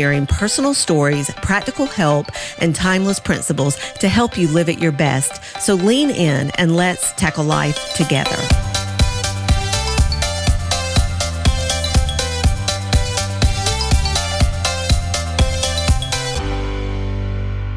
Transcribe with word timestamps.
sharing 0.00 0.26
personal 0.26 0.72
stories, 0.72 1.30
practical 1.42 1.84
help, 1.84 2.24
and 2.62 2.74
timeless 2.74 3.20
principles 3.20 3.76
to 3.98 4.08
help 4.08 4.38
you 4.38 4.48
live 4.48 4.70
at 4.70 4.78
your 4.78 4.92
best. 4.92 5.44
So 5.60 5.74
lean 5.74 6.08
in 6.08 6.50
and 6.52 6.74
let's 6.74 7.12
tackle 7.12 7.44
life 7.44 7.92
together. 7.92 8.34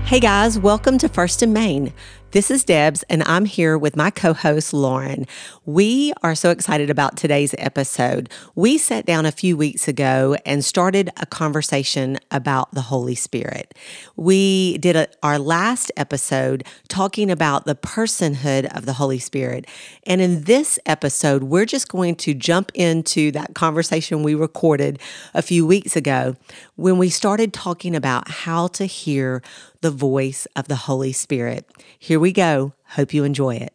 Hey 0.06 0.22
guys, 0.22 0.58
welcome 0.58 0.98
to 1.00 1.10
First 1.10 1.44
in 1.44 1.52
Main. 1.52 1.92
This 2.34 2.50
is 2.50 2.64
Debbs, 2.64 3.04
and 3.12 3.22
I'm 3.28 3.46
here 3.46 3.78
with 3.78 3.96
my 3.96 4.10
co 4.10 4.34
host, 4.34 4.74
Lauren. 4.74 5.28
We 5.68 6.14
are 6.24 6.34
so 6.34 6.50
excited 6.50 6.90
about 6.90 7.16
today's 7.16 7.54
episode. 7.60 8.28
We 8.56 8.80
sat 8.80 9.06
down 9.06 9.28
a 9.28 9.32
few 9.32 9.56
weeks 9.56 9.88
ago 9.88 10.36
and 10.44 10.66
started 10.66 11.12
a 11.18 11.28
conversation 11.28 12.18
about 12.32 12.72
the 12.72 12.82
Holy 12.82 13.14
Spirit. 13.14 13.76
We 14.16 14.80
did 14.80 14.96
a, 14.96 15.10
our 15.22 15.38
last 15.38 15.92
episode 15.96 16.64
talking 16.88 17.30
about 17.30 17.66
the 17.66 17.76
personhood 17.76 18.66
of 18.76 18.88
the 18.88 18.94
Holy 18.94 19.20
Spirit. 19.20 19.68
And 20.08 20.20
in 20.20 20.46
this 20.46 20.80
episode, 20.88 21.44
we're 21.44 21.68
just 21.68 21.88
going 21.88 22.16
to 22.16 22.34
jump 22.34 22.72
into 22.74 23.30
that 23.34 23.54
conversation 23.54 24.24
we 24.24 24.34
recorded 24.34 24.98
a 25.36 25.44
few 25.44 25.68
weeks 25.68 25.96
ago 25.96 26.36
when 26.78 26.98
we 26.98 27.12
started 27.12 27.54
talking 27.54 27.96
about 27.96 28.28
how 28.28 28.70
to 28.70 28.86
hear 28.86 29.44
the 29.84 29.92
voice 29.92 30.48
of 30.56 30.70
the 30.70 30.78
Holy 30.78 31.12
Spirit. 31.12 31.70
Here 32.00 32.20
we 32.20 32.32
go. 32.32 32.74
Hope 32.92 33.14
you 33.14 33.26
enjoy 33.26 33.58
it. 33.58 33.74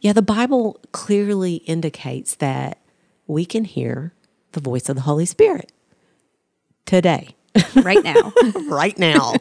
Yeah, 0.00 0.12
the 0.12 0.20
Bible 0.20 0.78
clearly 0.92 1.54
indicates 1.54 2.34
that 2.36 2.78
we 3.26 3.46
can 3.46 3.64
hear 3.64 4.12
the 4.52 4.60
voice 4.60 4.90
of 4.90 4.96
the 4.96 5.02
Holy 5.02 5.24
Spirit 5.26 5.72
today. 6.86 7.34
Right 7.82 8.04
now. 8.04 8.32
right 8.68 8.98
now. 8.98 9.34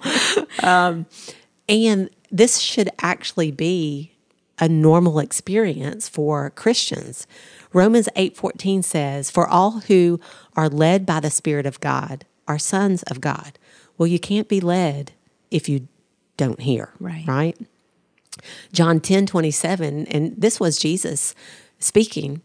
Um, 0.63 1.05
and 1.67 2.09
this 2.31 2.59
should 2.59 2.89
actually 3.01 3.51
be 3.51 4.13
a 4.59 4.69
normal 4.69 5.19
experience 5.19 6.07
for 6.07 6.49
Christians. 6.51 7.27
Romans 7.73 8.07
8:14 8.15 8.81
says, 8.83 9.29
"For 9.29 9.47
all 9.47 9.81
who 9.81 10.19
are 10.55 10.69
led 10.69 11.05
by 11.05 11.19
the 11.19 11.29
Spirit 11.29 11.65
of 11.65 11.79
God 11.81 12.25
are 12.47 12.57
sons 12.57 13.03
of 13.03 13.21
God." 13.21 13.59
Well, 13.97 14.07
you 14.07 14.19
can't 14.19 14.47
be 14.47 14.61
led 14.61 15.11
if 15.51 15.69
you 15.69 15.87
don't 16.37 16.61
hear. 16.61 16.89
Right. 16.99 17.27
Right? 17.27 17.57
John 18.71 18.99
10 18.99 19.25
27, 19.25 20.07
and 20.07 20.33
this 20.37 20.59
was 20.59 20.77
Jesus 20.77 21.35
speaking, 21.79 22.41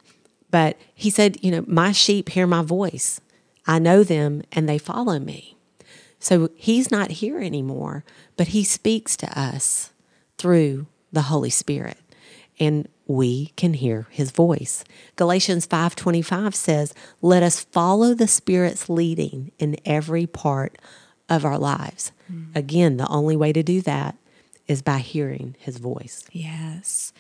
but 0.51 0.77
he 0.95 1.11
said, 1.11 1.43
You 1.43 1.51
know, 1.51 1.65
my 1.67 1.93
sheep 1.93 2.31
hear 2.31 2.47
my 2.47 2.63
voice. 2.63 3.21
I 3.67 3.79
know 3.79 4.05
them 4.05 4.43
and 4.53 4.69
they 4.69 4.79
follow 4.79 5.19
me. 5.19 5.57
So 6.19 6.49
he's 6.55 6.91
not 6.91 7.11
here 7.11 7.39
anymore, 7.39 8.05
but 8.37 8.49
he 8.49 8.65
speaks 8.65 9.17
to 9.19 9.39
us 9.39 9.93
through 10.39 10.87
the 11.13 11.23
Holy 11.23 11.51
Spirit. 11.51 11.99
And 12.59 12.89
we 13.07 13.53
can 13.57 13.75
hear 13.75 14.07
his 14.11 14.31
voice. 14.31 14.85
Galatians 15.17 15.67
5:25 15.67 16.55
says, 16.55 16.95
"Let 17.21 17.43
us 17.43 17.61
follow 17.61 18.15
the 18.15 18.29
Spirit's 18.29 18.89
leading 18.89 19.51
in 19.59 19.77
every 19.85 20.27
part 20.27 20.79
of 21.29 21.45
our 21.45 21.59
lives." 21.59 22.13
Mm. 22.33 22.55
Again, 22.55 22.97
the 22.97 23.09
only 23.09 23.37
way 23.37 23.53
to 23.53 23.63
do 23.63 23.81
that 23.83 24.17
is 24.67 24.83
by 24.83 24.99
hearing 24.99 25.57
his 25.59 25.79
voice. 25.79 26.25
Yes. 26.33 27.13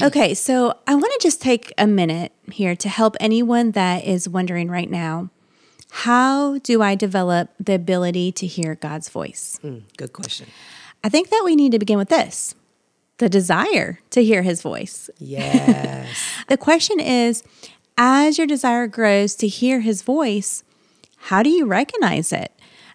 Okay, 0.00 0.34
so 0.34 0.74
I 0.86 0.94
want 0.94 1.12
to 1.12 1.18
just 1.20 1.42
take 1.42 1.72
a 1.76 1.86
minute 1.86 2.32
here 2.52 2.76
to 2.76 2.88
help 2.88 3.16
anyone 3.18 3.72
that 3.72 4.04
is 4.04 4.28
wondering 4.28 4.70
right 4.70 4.88
now 4.88 5.30
how 5.90 6.58
do 6.58 6.82
I 6.82 6.94
develop 6.94 7.50
the 7.58 7.74
ability 7.74 8.32
to 8.32 8.46
hear 8.46 8.76
God's 8.76 9.08
voice? 9.08 9.58
Mm, 9.64 9.82
good 9.96 10.12
question. 10.12 10.46
I 11.02 11.08
think 11.08 11.30
that 11.30 11.42
we 11.44 11.56
need 11.56 11.72
to 11.72 11.78
begin 11.78 11.98
with 11.98 12.08
this 12.08 12.54
the 13.18 13.28
desire 13.28 13.98
to 14.08 14.24
hear 14.24 14.40
his 14.40 14.62
voice. 14.62 15.10
Yes. 15.18 16.08
the 16.48 16.56
question 16.56 16.98
is 17.00 17.42
as 17.98 18.38
your 18.38 18.46
desire 18.46 18.86
grows 18.86 19.34
to 19.36 19.46
hear 19.46 19.80
his 19.80 20.00
voice, 20.00 20.64
how 21.16 21.42
do 21.42 21.50
you 21.50 21.66
recognize 21.66 22.32
it? 22.32 22.50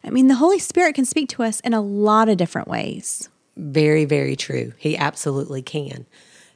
I 0.05 0.11
mean, 0.11 0.27
the 0.27 0.35
Holy 0.35 0.59
Spirit 0.59 0.95
can 0.95 1.05
speak 1.05 1.29
to 1.29 1.43
us 1.43 1.59
in 1.61 1.73
a 1.73 1.81
lot 1.81 2.29
of 2.29 2.37
different 2.37 2.67
ways. 2.67 3.27
Very, 3.57 4.05
very 4.05 4.35
true. 4.35 4.73
He 4.77 4.95
absolutely 4.95 5.61
can. 5.61 6.05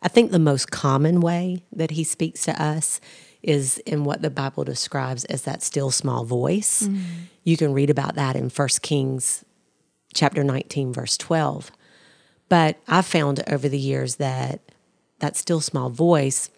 I 0.02 0.08
think 0.08 0.32
the 0.32 0.40
most 0.40 0.72
common 0.72 1.20
way 1.20 1.64
that 1.74 1.92
he 1.92 2.04
speaks 2.04 2.44
to 2.44 2.62
us 2.62 3.02
is 3.42 3.80
in 3.80 4.04
what 4.04 4.22
the 4.22 4.30
Bible 4.30 4.64
describes 4.64 5.26
as 5.26 5.44
that 5.44 5.64
still 5.64 5.92
small 5.92 6.26
voice. 6.26 6.84
Mm. 6.84 7.02
You 7.44 7.58
can 7.58 7.74
read 7.74 7.90
about 7.90 8.16
that 8.16 8.36
in 8.36 8.50
1 8.50 8.68
Kings 8.82 9.44
chapter 10.14 10.44
19 10.44 10.94
verse 10.94 11.18
12. 11.18 11.72
But 12.50 12.78
I've 12.88 13.06
found 13.06 13.42
over 13.48 13.70
the 13.70 13.80
years 13.80 14.16
that 14.16 14.60
that 15.20 15.36
still 15.36 15.62
small 15.62 15.90
voice 15.90 16.50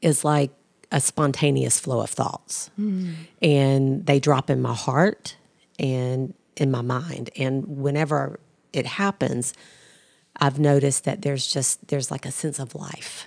is 0.00 0.24
like 0.24 0.50
a 0.90 1.00
spontaneous 1.00 1.78
flow 1.78 2.00
of 2.00 2.10
thoughts. 2.10 2.70
Mm. 2.78 3.14
And 3.42 4.06
they 4.06 4.20
drop 4.20 4.50
in 4.50 4.62
my 4.62 4.74
heart 4.74 5.36
and 5.78 6.34
in 6.56 6.70
my 6.70 6.82
mind. 6.82 7.30
And 7.36 7.66
whenever 7.66 8.40
it 8.72 8.86
happens, 8.86 9.54
I've 10.36 10.58
noticed 10.58 11.04
that 11.04 11.22
there's 11.22 11.46
just 11.46 11.88
there's 11.88 12.10
like 12.10 12.26
a 12.26 12.30
sense 12.30 12.58
of 12.58 12.74
life 12.74 13.26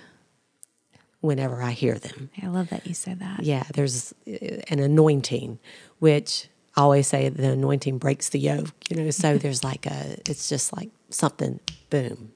whenever 1.20 1.62
I 1.62 1.72
hear 1.72 1.98
them. 1.98 2.30
I 2.42 2.48
love 2.48 2.68
that 2.70 2.86
you 2.86 2.94
said 2.94 3.20
that. 3.20 3.42
Yeah, 3.42 3.64
there's 3.74 4.12
an 4.26 4.80
anointing, 4.80 5.58
which 5.98 6.48
I 6.76 6.82
always 6.82 7.06
say 7.06 7.28
the 7.28 7.52
anointing 7.52 7.98
breaks 7.98 8.28
the 8.28 8.38
yoke, 8.38 8.72
you 8.88 8.96
know, 8.96 9.10
so 9.10 9.38
there's 9.38 9.64
like 9.64 9.86
a 9.86 10.18
it's 10.28 10.48
just 10.48 10.74
like 10.76 10.90
something 11.10 11.60
boom. 11.90 12.32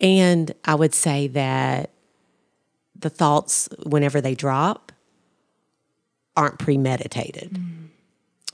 And 0.00 0.52
I 0.64 0.74
would 0.74 0.94
say 0.94 1.26
that 1.28 1.90
the 2.98 3.10
thoughts 3.10 3.68
whenever 3.84 4.20
they 4.20 4.34
drop 4.34 4.92
aren't 6.36 6.58
premeditated. 6.58 7.52
Mm. 7.52 7.85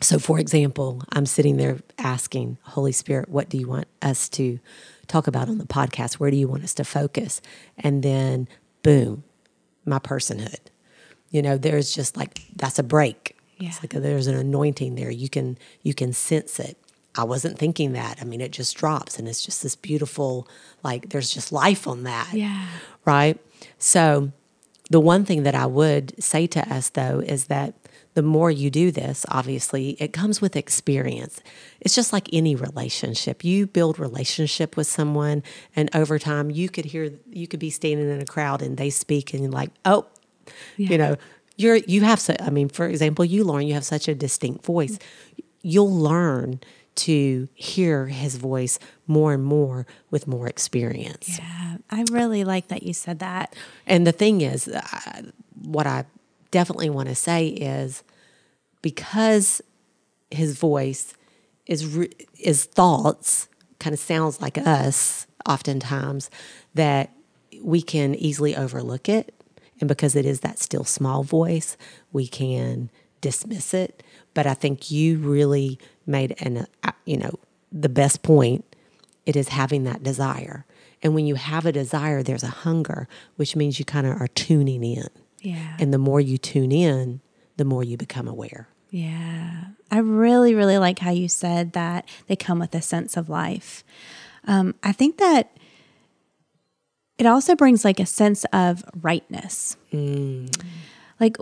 So, 0.02 0.18
for 0.18 0.38
example, 0.38 1.02
I'm 1.12 1.26
sitting 1.26 1.56
there 1.56 1.78
asking, 1.98 2.58
Holy 2.62 2.92
Spirit, 2.92 3.28
what 3.28 3.48
do 3.48 3.56
you 3.56 3.68
want 3.68 3.86
us 4.00 4.28
to 4.30 4.58
talk 5.06 5.26
about 5.26 5.48
on 5.48 5.58
the 5.58 5.64
podcast? 5.64 6.14
Where 6.14 6.30
do 6.30 6.36
you 6.36 6.48
want 6.48 6.64
us 6.64 6.74
to 6.74 6.84
focus? 6.84 7.40
And 7.78 8.02
then, 8.02 8.48
boom, 8.82 9.24
my 9.84 9.98
personhood. 9.98 10.60
You 11.30 11.42
know, 11.42 11.56
there's 11.56 11.94
just 11.94 12.16
like, 12.16 12.40
that's 12.56 12.78
a 12.78 12.82
break. 12.82 13.36
Yeah. 13.58 13.68
It's 13.68 13.82
like 13.82 13.94
a, 13.94 14.00
there's 14.00 14.26
an 14.26 14.34
anointing 14.34 14.96
there. 14.96 15.10
You 15.10 15.28
can 15.28 15.56
you 15.82 15.94
can 15.94 16.12
sense 16.12 16.58
it. 16.58 16.76
I 17.14 17.24
wasn't 17.24 17.58
thinking 17.58 17.92
that. 17.92 18.18
I 18.20 18.24
mean, 18.24 18.40
it 18.40 18.50
just 18.50 18.76
drops 18.76 19.18
and 19.18 19.28
it's 19.28 19.44
just 19.44 19.62
this 19.62 19.76
beautiful, 19.76 20.48
like 20.82 21.10
there's 21.10 21.30
just 21.30 21.52
life 21.52 21.86
on 21.86 22.02
that. 22.02 22.32
Yeah. 22.32 22.66
Right. 23.04 23.38
So 23.78 24.32
the 24.90 25.00
one 25.00 25.24
thing 25.24 25.44
that 25.44 25.54
I 25.54 25.66
would 25.66 26.22
say 26.22 26.46
to 26.48 26.74
us 26.74 26.88
though 26.90 27.20
is 27.20 27.46
that 27.46 27.74
the 28.14 28.22
more 28.22 28.50
you 28.50 28.70
do 28.70 28.90
this, 28.90 29.24
obviously, 29.28 29.90
it 29.98 30.12
comes 30.12 30.40
with 30.40 30.54
experience. 30.56 31.40
It's 31.80 31.94
just 31.94 32.12
like 32.12 32.28
any 32.32 32.54
relationship. 32.54 33.44
You 33.44 33.66
build 33.66 33.98
relationship 33.98 34.76
with 34.76 34.86
someone, 34.86 35.42
and 35.74 35.94
over 35.94 36.18
time, 36.18 36.50
you 36.50 36.68
could 36.68 36.84
hear, 36.84 37.12
you 37.30 37.46
could 37.46 37.60
be 37.60 37.70
standing 37.70 38.10
in 38.10 38.20
a 38.20 38.26
crowd 38.26 38.60
and 38.60 38.76
they 38.76 38.90
speak, 38.90 39.32
and 39.32 39.42
you're 39.42 39.52
like, 39.52 39.70
oh, 39.84 40.06
yeah. 40.76 40.90
you 40.90 40.98
know, 40.98 41.16
you're 41.56 41.76
you 41.76 42.02
have 42.02 42.20
so. 42.20 42.34
I 42.40 42.50
mean, 42.50 42.68
for 42.68 42.86
example, 42.86 43.24
you, 43.24 43.44
Lauren, 43.44 43.66
you 43.66 43.74
have 43.74 43.84
such 43.84 44.08
a 44.08 44.14
distinct 44.14 44.64
voice. 44.64 44.98
You'll 45.62 45.94
learn 45.94 46.60
to 46.94 47.48
hear 47.54 48.06
his 48.06 48.36
voice 48.36 48.78
more 49.06 49.32
and 49.32 49.44
more 49.44 49.86
with 50.10 50.26
more 50.26 50.46
experience. 50.46 51.38
Yeah, 51.38 51.76
I 51.90 52.04
really 52.10 52.44
like 52.44 52.68
that 52.68 52.82
you 52.82 52.92
said 52.92 53.20
that. 53.20 53.54
And 53.86 54.06
the 54.06 54.12
thing 54.12 54.42
is, 54.42 54.68
uh, 54.68 55.22
what 55.62 55.86
I 55.86 56.04
definitely 56.52 56.88
want 56.88 57.08
to 57.08 57.16
say 57.16 57.48
is 57.48 58.04
because 58.80 59.60
his 60.30 60.56
voice 60.56 61.14
is 61.66 61.98
is 62.38 62.64
thoughts 62.64 63.48
kind 63.80 63.92
of 63.92 63.98
sounds 63.98 64.40
like 64.40 64.56
us 64.58 65.26
oftentimes 65.48 66.30
that 66.74 67.10
we 67.60 67.82
can 67.82 68.14
easily 68.14 68.54
overlook 68.54 69.08
it 69.08 69.34
and 69.80 69.88
because 69.88 70.14
it 70.14 70.24
is 70.24 70.40
that 70.40 70.60
still 70.60 70.84
small 70.84 71.24
voice 71.24 71.76
we 72.12 72.28
can 72.28 72.88
dismiss 73.22 73.72
it. 73.72 74.02
But 74.34 74.46
I 74.46 74.52
think 74.52 74.90
you 74.90 75.16
really 75.16 75.78
made 76.04 76.34
an, 76.40 76.66
uh, 76.82 76.92
you 77.06 77.16
know, 77.16 77.38
the 77.70 77.88
best 77.88 78.22
point. 78.22 78.76
It 79.24 79.36
is 79.36 79.48
having 79.48 79.84
that 79.84 80.02
desire. 80.02 80.66
And 81.02 81.14
when 81.14 81.26
you 81.26 81.36
have 81.36 81.64
a 81.64 81.72
desire, 81.72 82.22
there's 82.22 82.42
a 82.42 82.48
hunger, 82.48 83.08
which 83.36 83.56
means 83.56 83.78
you 83.78 83.86
kind 83.86 84.06
of 84.06 84.20
are 84.20 84.28
tuning 84.28 84.84
in. 84.84 85.08
Yeah. 85.42 85.76
And 85.78 85.92
the 85.92 85.98
more 85.98 86.20
you 86.20 86.38
tune 86.38 86.72
in, 86.72 87.20
the 87.56 87.64
more 87.64 87.84
you 87.84 87.96
become 87.96 88.26
aware. 88.26 88.68
Yeah. 88.90 89.64
I 89.90 89.98
really, 89.98 90.54
really 90.54 90.78
like 90.78 90.98
how 90.98 91.10
you 91.10 91.28
said 91.28 91.72
that 91.72 92.08
they 92.26 92.36
come 92.36 92.58
with 92.58 92.74
a 92.74 92.82
sense 92.82 93.16
of 93.16 93.28
life. 93.28 93.84
Um, 94.46 94.74
I 94.82 94.92
think 94.92 95.18
that 95.18 95.56
it 97.18 97.26
also 97.26 97.54
brings 97.54 97.84
like 97.84 98.00
a 98.00 98.06
sense 98.06 98.44
of 98.52 98.84
rightness. 99.00 99.76
Mm. 99.92 100.54
Like 101.20 101.36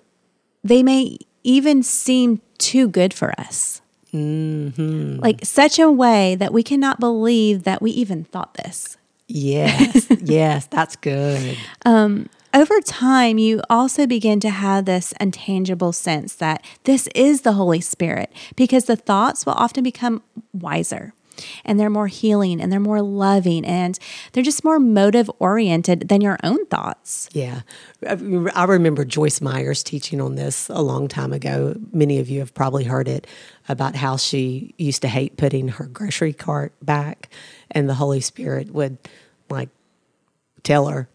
they 0.62 0.82
may 0.82 1.18
even 1.42 1.82
seem 1.82 2.40
too 2.58 2.88
good 2.88 3.14
for 3.14 3.38
us. 3.38 3.80
Mm-hmm. 4.12 5.20
Like 5.20 5.44
such 5.44 5.78
a 5.78 5.90
way 5.90 6.34
that 6.34 6.52
we 6.52 6.62
cannot 6.62 7.00
believe 7.00 7.62
that 7.62 7.80
we 7.80 7.92
even 7.92 8.24
thought 8.24 8.54
this. 8.54 8.96
Yes, 9.28 10.08
yes, 10.22 10.66
that's 10.66 10.96
good. 10.96 11.56
Um, 11.86 12.28
over 12.52 12.80
time, 12.80 13.38
you 13.38 13.62
also 13.70 14.06
begin 14.06 14.40
to 14.40 14.50
have 14.50 14.84
this 14.84 15.12
intangible 15.20 15.92
sense 15.92 16.34
that 16.36 16.64
this 16.84 17.08
is 17.14 17.42
the 17.42 17.52
Holy 17.52 17.80
Spirit 17.80 18.32
because 18.56 18.84
the 18.84 18.96
thoughts 18.96 19.46
will 19.46 19.54
often 19.54 19.84
become 19.84 20.22
wiser 20.52 21.12
and 21.64 21.78
they're 21.78 21.90
more 21.90 22.06
healing 22.06 22.60
and 22.60 22.70
they're 22.70 22.80
more 22.80 23.02
loving 23.02 23.64
and 23.64 23.98
they're 24.32 24.42
just 24.42 24.64
more 24.64 24.78
motive 24.78 25.30
oriented 25.38 26.08
than 26.08 26.20
your 26.20 26.38
own 26.42 26.66
thoughts. 26.66 27.28
Yeah. 27.32 27.62
I 28.06 28.64
remember 28.64 29.04
Joyce 29.04 29.40
Myers 29.40 29.82
teaching 29.82 30.20
on 30.20 30.34
this 30.34 30.68
a 30.68 30.82
long 30.82 31.08
time 31.08 31.32
ago. 31.32 31.76
Many 31.92 32.18
of 32.18 32.28
you 32.28 32.40
have 32.40 32.54
probably 32.54 32.84
heard 32.84 33.08
it 33.08 33.26
about 33.68 33.94
how 33.96 34.16
she 34.16 34.74
used 34.76 35.02
to 35.02 35.08
hate 35.08 35.36
putting 35.36 35.68
her 35.68 35.86
grocery 35.86 36.32
cart 36.32 36.72
back, 36.82 37.28
and 37.70 37.88
the 37.88 37.94
Holy 37.94 38.20
Spirit 38.20 38.72
would 38.72 38.98
like 39.48 39.68
tell 40.62 40.88
her, 40.88 41.08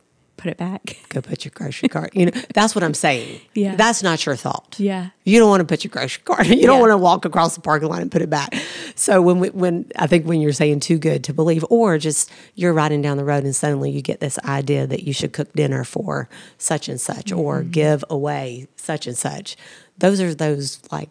Put 0.46 0.52
it 0.52 0.58
back. 0.58 0.98
go 1.10 1.22
put 1.22 1.44
your 1.44 1.52
grocery 1.56 1.90
cart. 1.90 2.16
You 2.16 2.28
know, 2.28 2.32
that's 2.54 2.76
what 2.76 2.84
I'm 2.84 2.94
saying. 2.94 3.42
Yeah. 3.56 3.76
That's 3.76 4.04
not 4.04 4.24
your 4.28 4.36
thought. 4.36 4.76
Yeah. 4.78 5.10
You 5.24 5.40
don't 5.40 5.50
want 5.50 5.62
to 5.62 5.66
put 5.66 5.84
your 5.84 5.90
grocery 5.90 6.22
cart. 6.24 6.46
You 6.48 6.68
don't 6.68 6.76
Yeah. 6.76 6.82
want 6.82 6.92
to 6.92 6.98
walk 6.98 7.26
across 7.26 7.56
the 7.56 7.62
parking 7.62 7.90
lot 7.90 8.04
and 8.04 8.12
put 8.12 8.22
it 8.22 8.30
back. 8.30 8.54
So 8.94 9.24
when 9.24 9.40
we, 9.40 9.50
when 9.50 9.90
I 9.96 10.06
think 10.06 10.28
when 10.28 10.40
you're 10.42 10.54
saying 10.54 10.82
too 10.82 11.00
good 11.00 11.24
to 11.24 11.34
believe, 11.34 11.66
or 11.72 11.98
just 11.98 12.30
you're 12.54 12.74
riding 12.74 13.02
down 13.02 13.18
the 13.18 13.26
road 13.26 13.44
and 13.44 13.56
suddenly 13.56 13.90
you 13.90 14.04
get 14.04 14.20
this 14.20 14.38
idea 14.46 14.86
that 14.86 15.02
you 15.04 15.14
should 15.14 15.34
cook 15.34 15.52
dinner 15.54 15.84
for 15.84 16.30
such 16.60 16.88
and 16.90 17.02
such, 17.02 17.32
or 17.32 17.62
Mm-hmm. 17.62 17.72
give 17.72 18.06
away 18.10 18.68
such 18.76 19.08
and 19.08 19.18
such. 19.18 19.58
Those 19.98 20.22
are 20.22 20.36
those 20.36 20.80
like 20.92 21.10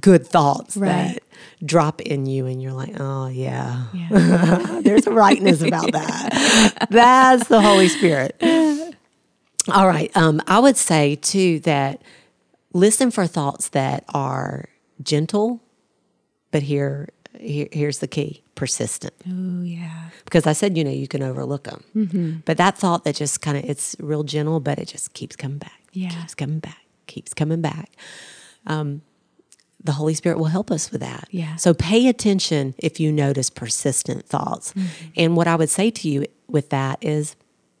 good 0.00 0.24
thoughts 0.26 0.76
Right. 0.76 0.88
that 1.16 1.22
drop 1.64 2.00
in 2.00 2.26
you, 2.26 2.46
and 2.46 2.62
you're 2.62 2.72
like, 2.72 2.94
oh 3.00 3.28
yeah, 3.28 3.84
Yeah. 3.94 4.80
there's 4.82 5.06
a 5.06 5.12
rightness 5.12 5.62
about 5.62 5.90
that. 5.92 6.86
That's 6.90 7.48
the 7.48 7.60
Holy 7.60 7.88
Spirit. 7.88 8.36
All 9.68 9.88
right. 9.88 10.14
Um, 10.16 10.40
I 10.46 10.58
would 10.60 10.76
say 10.76 11.16
too 11.16 11.58
that 11.60 12.00
listen 12.72 13.10
for 13.10 13.26
thoughts 13.26 13.70
that 13.70 14.04
are 14.14 14.66
gentle, 15.02 15.60
but 16.52 16.62
here, 16.62 17.08
here 17.38 17.68
here's 17.72 17.98
the 17.98 18.06
key: 18.06 18.42
persistent. 18.54 19.14
oh, 19.28 19.62
yeah. 19.62 20.10
Because 20.24 20.46
I 20.46 20.52
said, 20.52 20.76
you 20.76 20.84
know, 20.84 20.90
you 20.90 21.08
can 21.08 21.22
overlook 21.22 21.64
them, 21.64 22.42
but 22.44 22.56
that 22.58 22.76
thought 22.78 23.04
that 23.04 23.14
just 23.16 23.40
kind 23.42 23.56
of 23.58 23.64
it's 23.64 23.96
real 24.00 24.22
gentle, 24.24 24.60
but 24.60 24.78
it 24.78 24.86
just 24.88 25.12
keeps 25.14 25.34
coming 25.36 25.58
back. 25.58 25.82
Yeah. 25.92 26.10
keeps 26.10 26.34
coming 26.34 26.58
back. 26.60 26.82
Keeps 27.06 27.32
coming 27.34 27.60
back. 27.60 27.90
Um, 28.66 29.02
the 29.86 29.92
Holy 29.92 30.14
Spirit 30.14 30.38
will 30.38 30.46
help 30.46 30.70
us 30.70 30.90
with 30.90 31.00
that. 31.00 31.28
Yeah. 31.30 31.56
So 31.56 31.72
pay 31.74 32.08
attention 32.08 32.74
if 32.78 33.00
you 33.00 33.10
notice 33.12 33.48
persistent 33.50 34.26
thoughts. 34.26 34.72
Mm-hmm. 34.74 34.86
And 35.16 35.36
what 35.36 35.46
I 35.48 35.56
would 35.56 35.70
say 35.70 35.90
to 35.90 36.08
you 36.08 36.26
with 36.48 36.70
that 36.70 36.98
is 37.02 37.36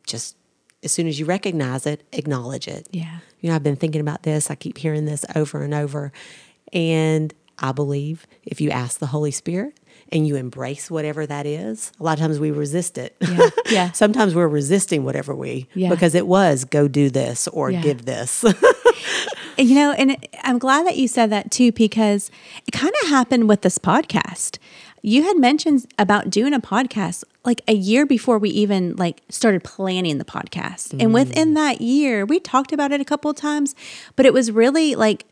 just 0.06 0.36
as 0.82 0.92
soon 0.92 1.06
as 1.08 1.18
you 1.18 1.26
recognize 1.26 1.86
it, 1.86 2.06
acknowledge 2.12 2.68
it. 2.68 2.88
Yeah. 2.92 3.18
You 3.40 3.50
know, 3.50 3.56
I've 3.56 3.62
been 3.62 3.76
thinking 3.76 4.00
about 4.00 4.22
this. 4.22 4.50
I 4.50 4.54
keep 4.54 4.78
hearing 4.78 5.04
this 5.04 5.24
over 5.34 5.62
and 5.62 5.74
over. 5.74 6.12
And 6.72 7.34
I 7.58 7.72
believe 7.72 8.26
if 8.44 8.60
you 8.60 8.70
ask 8.70 8.98
the 8.98 9.06
Holy 9.06 9.30
Spirit 9.30 9.78
and 10.12 10.26
you 10.26 10.36
embrace 10.36 10.90
whatever 10.90 11.26
that 11.26 11.46
is, 11.46 11.90
a 11.98 12.02
lot 12.04 12.12
of 12.14 12.20
times 12.20 12.38
we 12.38 12.50
resist 12.50 12.98
it. 12.98 13.16
Yeah. 13.20 13.48
Yeah. 13.68 13.90
Sometimes 13.92 14.32
we're 14.32 14.46
resisting 14.46 15.02
whatever 15.02 15.34
we, 15.34 15.66
Yeah. 15.74 15.88
because 15.90 16.14
it 16.14 16.26
was 16.28 16.64
go 16.64 16.86
do 16.86 17.10
this 17.10 17.48
or 17.48 17.70
Yeah. 17.72 17.80
give 17.82 18.04
this. 18.04 18.44
You 19.58 19.74
know, 19.74 19.92
and 19.92 20.16
I'm 20.42 20.58
glad 20.58 20.86
that 20.86 20.96
you 20.96 21.08
said 21.08 21.30
that 21.30 21.50
too, 21.50 21.72
because 21.72 22.30
it 22.66 22.72
kind 22.72 22.92
of 23.02 23.08
happened 23.08 23.48
with 23.48 23.62
this 23.62 23.78
podcast. 23.78 24.58
You 25.02 25.22
had 25.22 25.38
mentioned 25.38 25.86
about 25.98 26.30
doing 26.30 26.52
a 26.52 26.60
podcast 26.60 27.24
like 27.44 27.62
a 27.68 27.72
year 27.72 28.04
before 28.04 28.38
we 28.38 28.50
even 28.50 28.96
like 28.96 29.22
started 29.28 29.62
planning 29.64 30.18
the 30.18 30.24
podcast. 30.24 31.00
And 31.00 31.14
within 31.14 31.52
mm. 31.52 31.54
that 31.54 31.80
year, 31.80 32.26
we 32.26 32.40
talked 32.40 32.72
about 32.72 32.92
it 32.92 33.00
a 33.00 33.04
couple 33.04 33.30
of 33.30 33.36
times, 33.36 33.74
but 34.16 34.26
it 34.26 34.34
was 34.34 34.50
really 34.50 34.94
like 34.94 35.24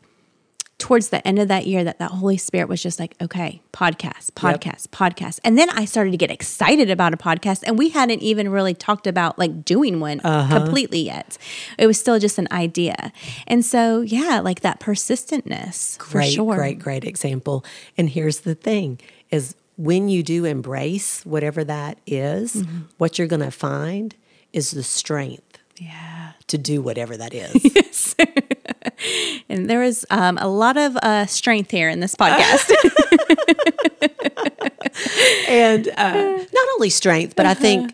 towards 0.85 1.09
the 1.09 1.27
end 1.27 1.39
of 1.39 1.47
that 1.47 1.65
year 1.65 1.83
that 1.83 1.97
that 1.97 2.11
Holy 2.11 2.37
Spirit 2.37 2.69
was 2.69 2.79
just 2.81 2.99
like, 2.99 3.15
okay, 3.19 3.59
podcast, 3.73 4.29
podcast, 4.33 4.89
podcast. 4.89 5.39
And 5.43 5.57
then 5.57 5.67
I 5.71 5.85
started 5.85 6.11
to 6.11 6.17
get 6.17 6.29
excited 6.29 6.91
about 6.91 7.11
a 7.11 7.17
podcast 7.17 7.63
and 7.65 7.75
we 7.75 7.89
hadn't 7.89 8.21
even 8.21 8.49
really 8.49 8.75
talked 8.75 9.07
about 9.07 9.39
like 9.39 9.65
doing 9.65 9.99
one 9.99 10.19
completely 10.19 10.99
yet. 10.99 11.39
It 11.79 11.87
was 11.87 11.99
still 11.99 12.19
just 12.19 12.37
an 12.37 12.47
idea. 12.51 13.11
And 13.47 13.65
so, 13.65 14.01
yeah, 14.01 14.41
like 14.43 14.59
that 14.61 14.79
persistentness 14.79 15.97
for 15.97 16.19
great, 16.19 16.33
sure. 16.33 16.55
great, 16.55 16.77
great 16.77 17.03
example. 17.03 17.65
And 17.97 18.07
here's 18.11 18.41
the 18.41 18.53
thing 18.53 18.99
is 19.31 19.55
when 19.77 20.07
you 20.07 20.21
do 20.21 20.45
embrace 20.45 21.25
whatever 21.25 21.63
that 21.63 21.97
is, 22.05 22.53
Mm-hmm. 22.57 22.77
what 22.99 23.17
you're 23.17 23.27
going 23.27 23.41
to 23.41 23.49
find 23.49 24.13
is 24.53 24.69
the 24.71 24.83
strength 24.83 25.57
Yeah. 25.79 26.33
to 26.45 26.59
do 26.59 26.81
whatever 26.83 27.17
that 27.17 27.33
is. 27.33 28.15
And 29.55 29.69
there 29.69 29.79
was 29.79 30.05
um, 30.09 30.37
a 30.37 30.49
lot 30.49 30.75
of 30.75 30.97
uh, 30.97 31.25
strength 31.27 31.71
here 31.71 31.87
in 31.87 32.01
this 32.01 32.13
podcast. 32.13 32.73
and 35.47 35.87
uh, 35.87 36.45
not 36.53 36.67
only 36.75 36.89
strength, 36.89 37.37
but 37.37 37.45
I 37.45 37.53
think 37.53 37.93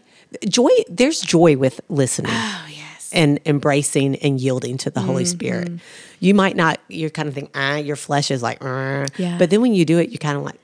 joy, 0.49 0.69
there's 0.89 1.21
joy 1.21 1.57
with 1.57 1.79
listening. 1.87 2.31
oh, 2.33 2.65
yes. 2.67 3.11
and 3.13 3.39
embracing 3.45 4.15
and 4.15 4.41
yielding 4.41 4.77
to 4.79 4.89
the 4.89 5.01
Holy 5.01 5.25
Spirit. 5.25 5.67
Mm-hmm. 5.67 5.85
You 6.19 6.33
might 6.33 6.55
not, 6.55 6.79
you're 6.87 7.11
kind 7.11 7.27
of 7.27 7.35
think, 7.35 7.51
ah, 7.53 7.75
your 7.75 7.95
flesh 7.95 8.31
is 8.31 8.41
like. 8.41 8.57
Yeah. 8.63 9.35
but 9.37 9.51
then 9.51 9.61
when 9.61 9.75
you 9.75 9.85
do 9.85 9.99
it, 9.99 10.09
you 10.09 10.17
kind 10.17 10.37
of 10.37 10.43
like, 10.43 10.59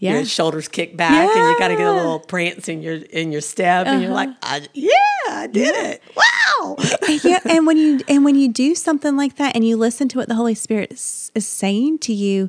Yeah. 0.00 0.14
your 0.14 0.24
shoulders 0.24 0.66
kick 0.66 0.96
back 0.96 1.12
and 1.12 1.48
you 1.50 1.56
kind 1.58 1.72
of 1.72 1.78
get 1.78 1.86
a 1.86 1.92
little 1.92 2.18
prance 2.20 2.68
in 2.68 2.82
your 2.82 2.94
in 2.96 3.30
your 3.32 3.42
step, 3.42 3.86
and 3.86 4.02
you're 4.02 4.10
like, 4.12 4.30
Uh-huh. 4.30 4.60
I, 4.62 4.68
yeah, 4.74 4.96
I 5.28 5.46
did 5.46 5.74
it. 5.76 6.02
Wow. 6.16 6.76
yeah, 7.22 7.38
and 7.44 7.66
when 7.66 7.76
you 7.76 8.00
and 8.08 8.24
when 8.24 8.34
you 8.34 8.48
do 8.48 8.74
something 8.74 9.16
like 9.16 9.36
that 9.36 9.54
and 9.54 9.64
you 9.64 9.76
listen 9.76 10.08
to 10.08 10.18
what 10.18 10.28
the 10.28 10.34
Holy 10.34 10.54
Spirit 10.54 10.92
is, 10.92 11.30
is 11.34 11.46
saying 11.46 11.98
to 12.00 12.14
you, 12.14 12.48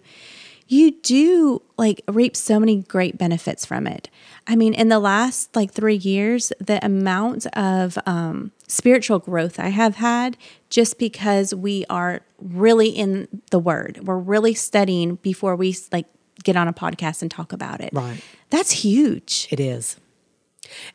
you 0.68 0.92
do 1.02 1.62
like 1.78 2.02
reap 2.08 2.36
so 2.38 2.58
many 2.60 2.78
great 2.84 3.18
benefits 3.18 3.66
from 3.66 3.86
it. 3.86 4.10
I 4.48 4.56
mean, 4.56 4.74
in 4.74 4.88
the 4.88 5.00
last 5.00 5.54
like 5.56 5.72
three 5.72 5.98
years, 5.98 6.54
the 6.60 6.84
amount 6.86 7.46
of 7.48 7.98
um, 8.06 8.52
spiritual 8.68 9.20
growth 9.20 9.60
I 9.60 9.70
have 9.70 9.96
had 9.98 10.38
just 10.70 10.98
because 10.98 11.54
we 11.54 11.86
are 11.90 12.22
really 12.40 12.88
in 12.90 13.28
the 13.52 13.60
Word, 13.60 14.00
we're 14.04 14.18
really 14.18 14.54
studying 14.54 15.16
before 15.16 15.56
we 15.58 15.76
like 15.92 16.08
get 16.44 16.56
on 16.56 16.68
a 16.68 16.74
podcast 16.74 17.22
and 17.22 17.30
talk 17.30 17.54
about 17.54 17.82
it. 17.82 17.92
Right. 17.94 18.22
That's 18.50 18.72
huge. 18.72 19.48
It 19.52 19.60
is. 19.60 19.98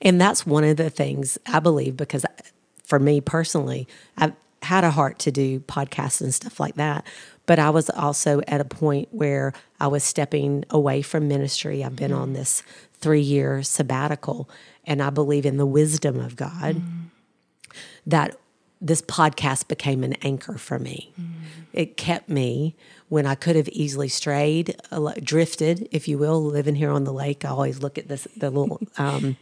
And 0.00 0.20
that's 0.20 0.46
one 0.46 0.64
of 0.64 0.76
the 0.76 0.90
things 0.90 1.38
I 1.46 1.60
believe 1.60 1.96
because 1.96 2.24
for 2.84 2.98
me 2.98 3.20
personally, 3.20 3.86
I've 4.16 4.32
had 4.62 4.84
a 4.84 4.90
heart 4.90 5.18
to 5.20 5.30
do 5.30 5.60
podcasts 5.60 6.20
and 6.20 6.32
stuff 6.34 6.58
like 6.58 6.74
that. 6.76 7.06
But 7.46 7.58
I 7.58 7.70
was 7.70 7.88
also 7.90 8.40
at 8.48 8.60
a 8.60 8.64
point 8.64 9.08
where 9.12 9.52
I 9.78 9.86
was 9.86 10.02
stepping 10.02 10.64
away 10.70 11.02
from 11.02 11.28
ministry. 11.28 11.84
I've 11.84 11.94
been 11.94 12.10
mm-hmm. 12.10 12.20
on 12.20 12.32
this 12.32 12.62
three 12.94 13.20
year 13.20 13.62
sabbatical, 13.62 14.48
and 14.84 15.02
I 15.02 15.10
believe 15.10 15.46
in 15.46 15.56
the 15.56 15.66
wisdom 15.66 16.18
of 16.18 16.34
God 16.34 16.76
mm-hmm. 16.76 17.02
that 18.06 18.36
this 18.80 19.02
podcast 19.02 19.68
became 19.68 20.04
an 20.04 20.14
anchor 20.22 20.58
for 20.58 20.78
me. 20.78 21.12
It 21.72 21.96
kept 21.96 22.28
me 22.28 22.76
when 23.08 23.26
I 23.26 23.34
could 23.34 23.56
have 23.56 23.68
easily 23.68 24.08
strayed, 24.08 24.76
drifted, 25.22 25.88
if 25.92 26.08
you 26.08 26.18
will. 26.18 26.42
Living 26.42 26.74
here 26.74 26.90
on 26.90 27.04
the 27.04 27.12
lake, 27.12 27.44
I 27.44 27.48
always 27.48 27.82
look 27.82 27.98
at 27.98 28.08
this 28.08 28.26
the 28.36 28.50
little 28.50 28.80
um, 28.98 29.36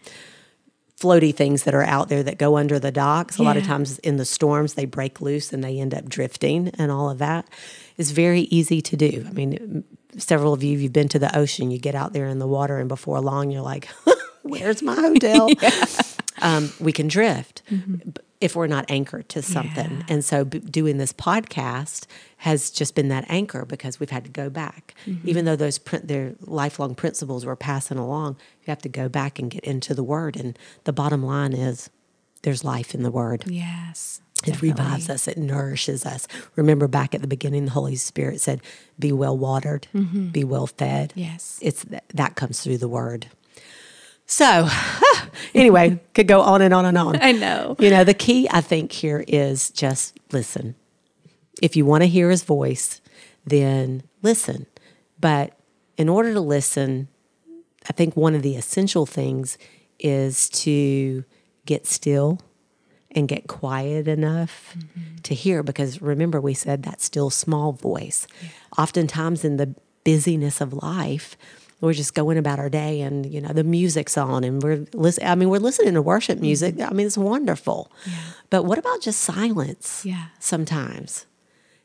floaty 0.99 1.35
things 1.35 1.65
that 1.65 1.75
are 1.75 1.83
out 1.83 2.09
there 2.09 2.23
that 2.23 2.39
go 2.39 2.57
under 2.57 2.79
the 2.79 2.93
docks. 2.93 3.39
A 3.39 3.43
lot 3.43 3.57
of 3.57 3.65
times 3.65 3.99
in 4.01 4.17
the 4.17 4.25
storms, 4.25 4.75
they 4.75 4.85
break 4.85 5.21
loose 5.21 5.53
and 5.53 5.63
they 5.63 5.79
end 5.79 5.95
up 5.95 6.09
drifting, 6.09 6.69
and 6.79 6.91
all 6.91 7.11
of 7.11 7.19
that 7.19 7.49
is 7.97 8.13
very 8.13 8.43
easy 8.43 8.81
to 8.81 8.97
do. 8.97 9.25
I 9.27 9.33
mean, 9.33 9.85
several 10.17 10.53
of 10.53 10.63
you, 10.63 10.79
you've 10.79 10.93
been 10.93 11.09
to 11.09 11.19
the 11.19 11.37
ocean, 11.37 11.71
you 11.71 11.79
get 11.79 11.95
out 11.95 12.13
there 12.13 12.27
in 12.29 12.39
the 12.39 12.47
water, 12.47 12.79
and 12.79 12.89
before 12.89 13.21
long, 13.21 13.51
you're 13.51 13.63
like, 13.63 13.89
"Where's 14.43 14.83
my 14.83 14.95
hotel?" 14.95 15.51
um, 16.43 16.73
we 16.81 16.93
can 16.93 17.09
drift. 17.09 17.63
B- 17.69 18.13
if 18.45 18.55
we're 18.55 18.67
not 18.67 18.85
anchored 18.91 19.27
to 19.31 19.41
something. 19.41 19.91
Yeah. 19.91 20.05
And 20.07 20.23
so 20.23 20.45
b- 20.45 20.59
doing 20.59 20.99
this 20.99 21.15
podcast 21.15 22.05
has 22.37 22.71
just 22.71 22.95
been 22.95 23.09
that 23.09 23.25
anchor 23.31 23.65
because 23.65 23.99
we've 23.99 24.11
had 24.11 24.25
to 24.25 24.31
go 24.31 24.51
back. 24.51 24.95
Mm-hmm. 25.07 25.27
Even 25.27 25.45
though 25.47 25.57
those 25.57 25.79
prin- 25.79 26.07
their 26.07 26.35
lifelong 26.43 26.95
principles 26.95 27.47
we're 27.47 27.57
passing 27.57 27.97
along, 27.97 28.37
you 28.61 28.71
have 28.71 28.83
to 28.83 28.91
go 28.91 29.09
back 29.09 29.39
and 29.39 29.51
get 29.51 29.65
into 29.65 29.95
the 29.95 30.05
word. 30.05 30.37
And 30.37 30.59
the 30.85 30.93
bottom 30.93 31.23
line 31.23 31.55
is 31.55 31.89
there's 32.43 32.63
life 32.63 32.95
in 32.95 33.03
the 33.03 33.11
word. 33.11 33.45
Yes. 33.47 34.21
It 34.47 34.61
revives 34.61 35.09
us, 35.09 35.27
it 35.27 35.39
nourishes 35.39 36.05
us. 36.05 36.29
Remember 36.55 36.87
back 36.87 37.15
at 37.15 37.23
the 37.23 37.27
beginning, 37.27 37.65
the 37.65 37.71
Holy 37.71 37.97
Spirit 37.97 38.43
said, 38.43 38.61
Be 38.99 39.11
well 39.11 39.39
watered, 39.39 39.87
mm-hmm. 39.95 40.29
be 40.29 40.45
well 40.45 40.67
fed. 40.67 41.15
Yes. 41.17 41.59
It's 41.63 41.87
th- 41.87 42.03
that 42.13 42.35
comes 42.35 42.61
through 42.61 42.77
the 42.77 42.89
word. 42.89 43.29
So, 44.27 44.69
anyway, 45.55 46.01
could 46.15 46.29
go 46.29 46.41
on 46.41 46.63
and 46.63 46.73
on 46.73 46.85
and 46.85 46.97
on. 46.97 47.17
I 47.21 47.33
know. 47.33 47.77
You 47.79 47.91
know, 47.91 48.05
the 48.05 48.15
key 48.15 48.49
I 48.51 48.61
think 48.61 48.93
here 48.93 49.25
is 49.29 49.71
just 49.71 50.19
listen. 50.33 50.75
If 51.63 51.77
you 51.77 51.85
want 51.85 52.03
to 52.03 52.09
hear 52.09 52.31
his 52.31 52.43
voice, 52.43 53.01
then 53.45 54.03
listen. 54.23 54.67
But 55.21 55.53
in 55.97 56.09
order 56.09 56.33
to 56.33 56.41
listen, 56.41 57.09
I 57.89 57.93
think 57.93 58.17
one 58.17 58.35
of 58.35 58.43
the 58.43 58.57
essential 58.57 59.07
things 59.07 59.59
is 59.99 60.49
to 60.51 61.25
get 61.67 61.87
still 61.87 62.41
and 63.11 63.29
get 63.29 63.47
quiet 63.47 64.09
enough 64.09 64.75
mm-hmm. 64.77 65.17
to 65.23 65.35
hear 65.35 65.63
because 65.63 66.03
remember 66.03 66.41
we 66.41 66.53
said 66.53 66.83
that 66.83 67.01
still 67.01 67.31
small 67.31 67.73
voice. 67.73 68.27
Oftentimes 68.77 69.45
in 69.45 69.57
the 69.57 69.75
busyness 70.03 70.61
of 70.61 70.73
life, 70.73 71.37
we're 71.85 71.93
just 71.93 72.15
going 72.15 72.39
about 72.39 72.59
our 72.59 72.69
day 72.69 73.01
and 73.01 73.27
you 73.33 73.41
know 73.41 73.53
the 73.53 73.65
music's 73.65 74.17
on 74.17 74.45
and 74.45 74.63
we're 74.63 74.87
listening 74.93 75.29
I 75.29 75.35
mean 75.35 75.51
we're 75.51 75.59
listening 75.59 75.95
to 75.95 76.03
worship 76.03 76.37
mm-hmm. 76.37 76.47
music. 76.47 76.81
I 76.81 76.91
mean 76.91 77.07
it's 77.07 77.19
wonderful. 77.19 77.91
But 78.51 78.65
what 78.65 78.79
about 78.79 79.01
just 79.01 79.21
silence? 79.21 80.05
Yeah. 80.05 80.27
Sometimes. 80.39 81.27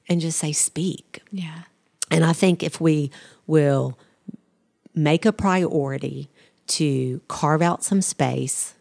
And 0.08 0.22
just 0.22 0.40
say 0.40 0.52
speak. 0.52 1.22
Yeah. 1.32 1.64
And 2.10 2.26
I 2.26 2.34
think 2.34 2.64
if 2.64 2.82
we 2.82 3.12
will 3.46 3.98
make 4.96 5.26
a 5.26 5.32
priority 5.32 6.30
to 6.68 7.22
carve 7.28 7.62
out 7.62 7.84
some 7.84 8.02
space, 8.02 8.76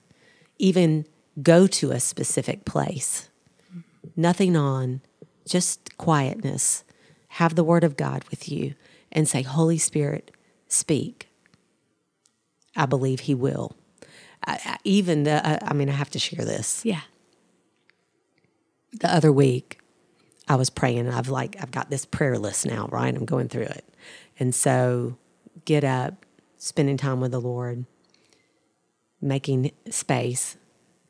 even 0.59 1.07
go 1.43 1.67
to 1.67 1.91
a 1.93 2.01
specific 2.01 2.65
place, 2.65 3.29
mm-hmm. 3.71 3.81
nothing 4.17 4.57
on, 4.57 5.01
just 5.47 5.97
quietness, 5.99 6.85
have 7.29 7.55
the 7.55 7.65
Word 7.65 7.85
of 7.85 7.97
God 7.97 8.25
with 8.31 8.49
you, 8.49 8.75
and 9.13 9.29
say, 9.29 9.43
Holy 9.43 9.79
Spirit, 9.79 10.31
speak. 10.69 11.29
I 12.77 12.87
believe 12.87 13.21
He 13.21 13.35
will. 13.35 13.77
I, 14.47 14.61
I, 14.65 14.79
even, 14.85 15.25
the, 15.25 15.47
uh, 15.47 15.59
I 15.63 15.75
mean, 15.75 15.89
I 15.89 15.93
have 15.93 16.11
to 16.11 16.19
share 16.19 16.45
this 16.45 16.85
Yeah. 16.85 17.01
the 18.93 19.13
other 19.13 19.33
week 19.33 19.81
I 20.49 20.57
was 20.57 20.71
praying 20.71 21.01
and 21.01 21.11
I've 21.13 21.29
like 21.29 21.57
I've 21.61 21.71
got 21.71 21.91
this 21.91 22.05
prayer 22.05 22.39
list 22.39 22.67
now, 22.67 22.89
right? 22.91 23.15
I'm 23.15 23.25
going 23.27 23.49
through 23.49 23.65
it. 23.65 23.85
And 24.39 24.55
so 24.55 25.19
get 25.65 25.85
up, 25.85 26.27
spending 26.59 26.97
time 26.97 27.21
with 27.21 27.33
the 27.33 27.41
Lord, 27.41 27.85
making 29.21 29.73
space, 29.91 30.57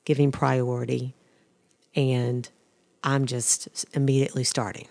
giving 0.04 0.32
priority, 0.32 1.14
and 1.94 2.48
I'm 3.04 3.26
just 3.26 3.86
immediately 3.94 4.44
starting. 4.44 4.88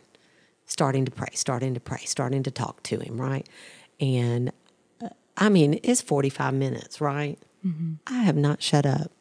Starting 0.65 1.05
to 1.05 1.11
pray, 1.11 1.29
starting 1.33 1.73
to 1.75 1.79
pray, 1.79 2.01
starting 2.05 2.43
to 2.43 2.51
talk 2.51 2.83
to 2.83 2.99
him, 2.99 3.19
right? 3.19 3.47
And 3.99 4.51
I 5.37 5.49
mean, 5.49 5.79
it's 5.83 6.01
45 6.01 6.53
minutes, 6.53 6.99
right? 6.99 7.37
I 8.07 8.19
have 8.23 8.35
not 8.35 8.61
shut 8.61 8.85
up. 8.85 9.11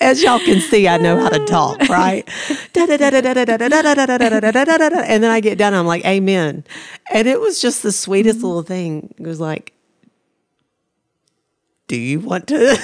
as 0.00 0.22
y'all 0.22 0.38
can 0.38 0.60
see, 0.60 0.86
I 0.88 0.96
know 0.98 1.18
how 1.20 1.28
to 1.28 1.44
talk, 1.46 1.80
right? 1.88 2.28
And 5.06 5.22
then 5.22 5.30
I 5.30 5.40
get 5.40 5.58
done, 5.58 5.74
I'm 5.74 5.86
like, 5.86 6.04
Amen. 6.04 6.64
And 7.12 7.28
it 7.28 7.40
was 7.40 7.60
just 7.60 7.82
the 7.82 7.92
sweetest 7.92 8.42
little 8.42 8.62
thing. 8.62 9.14
It 9.18 9.26
was 9.26 9.40
like, 9.40 9.72
Do 11.88 11.96
you 11.96 12.20
want 12.20 12.48
to 12.48 12.76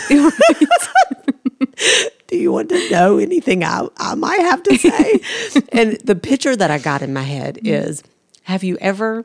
Do 2.27 2.39
you 2.39 2.53
want 2.53 2.69
to 2.69 2.91
know 2.91 3.19
anything 3.19 3.65
I, 3.65 3.89
I 3.97 4.15
might 4.15 4.41
have 4.41 4.63
to 4.65 4.77
say? 4.79 5.21
and 5.73 5.93
the 6.05 6.15
picture 6.15 6.55
that 6.55 6.71
I 6.71 6.79
got 6.79 7.03
in 7.03 7.13
my 7.13 7.23
head 7.23 7.59
is 7.65 8.03
have 8.45 8.63
you 8.63 8.79
ever 8.81 9.25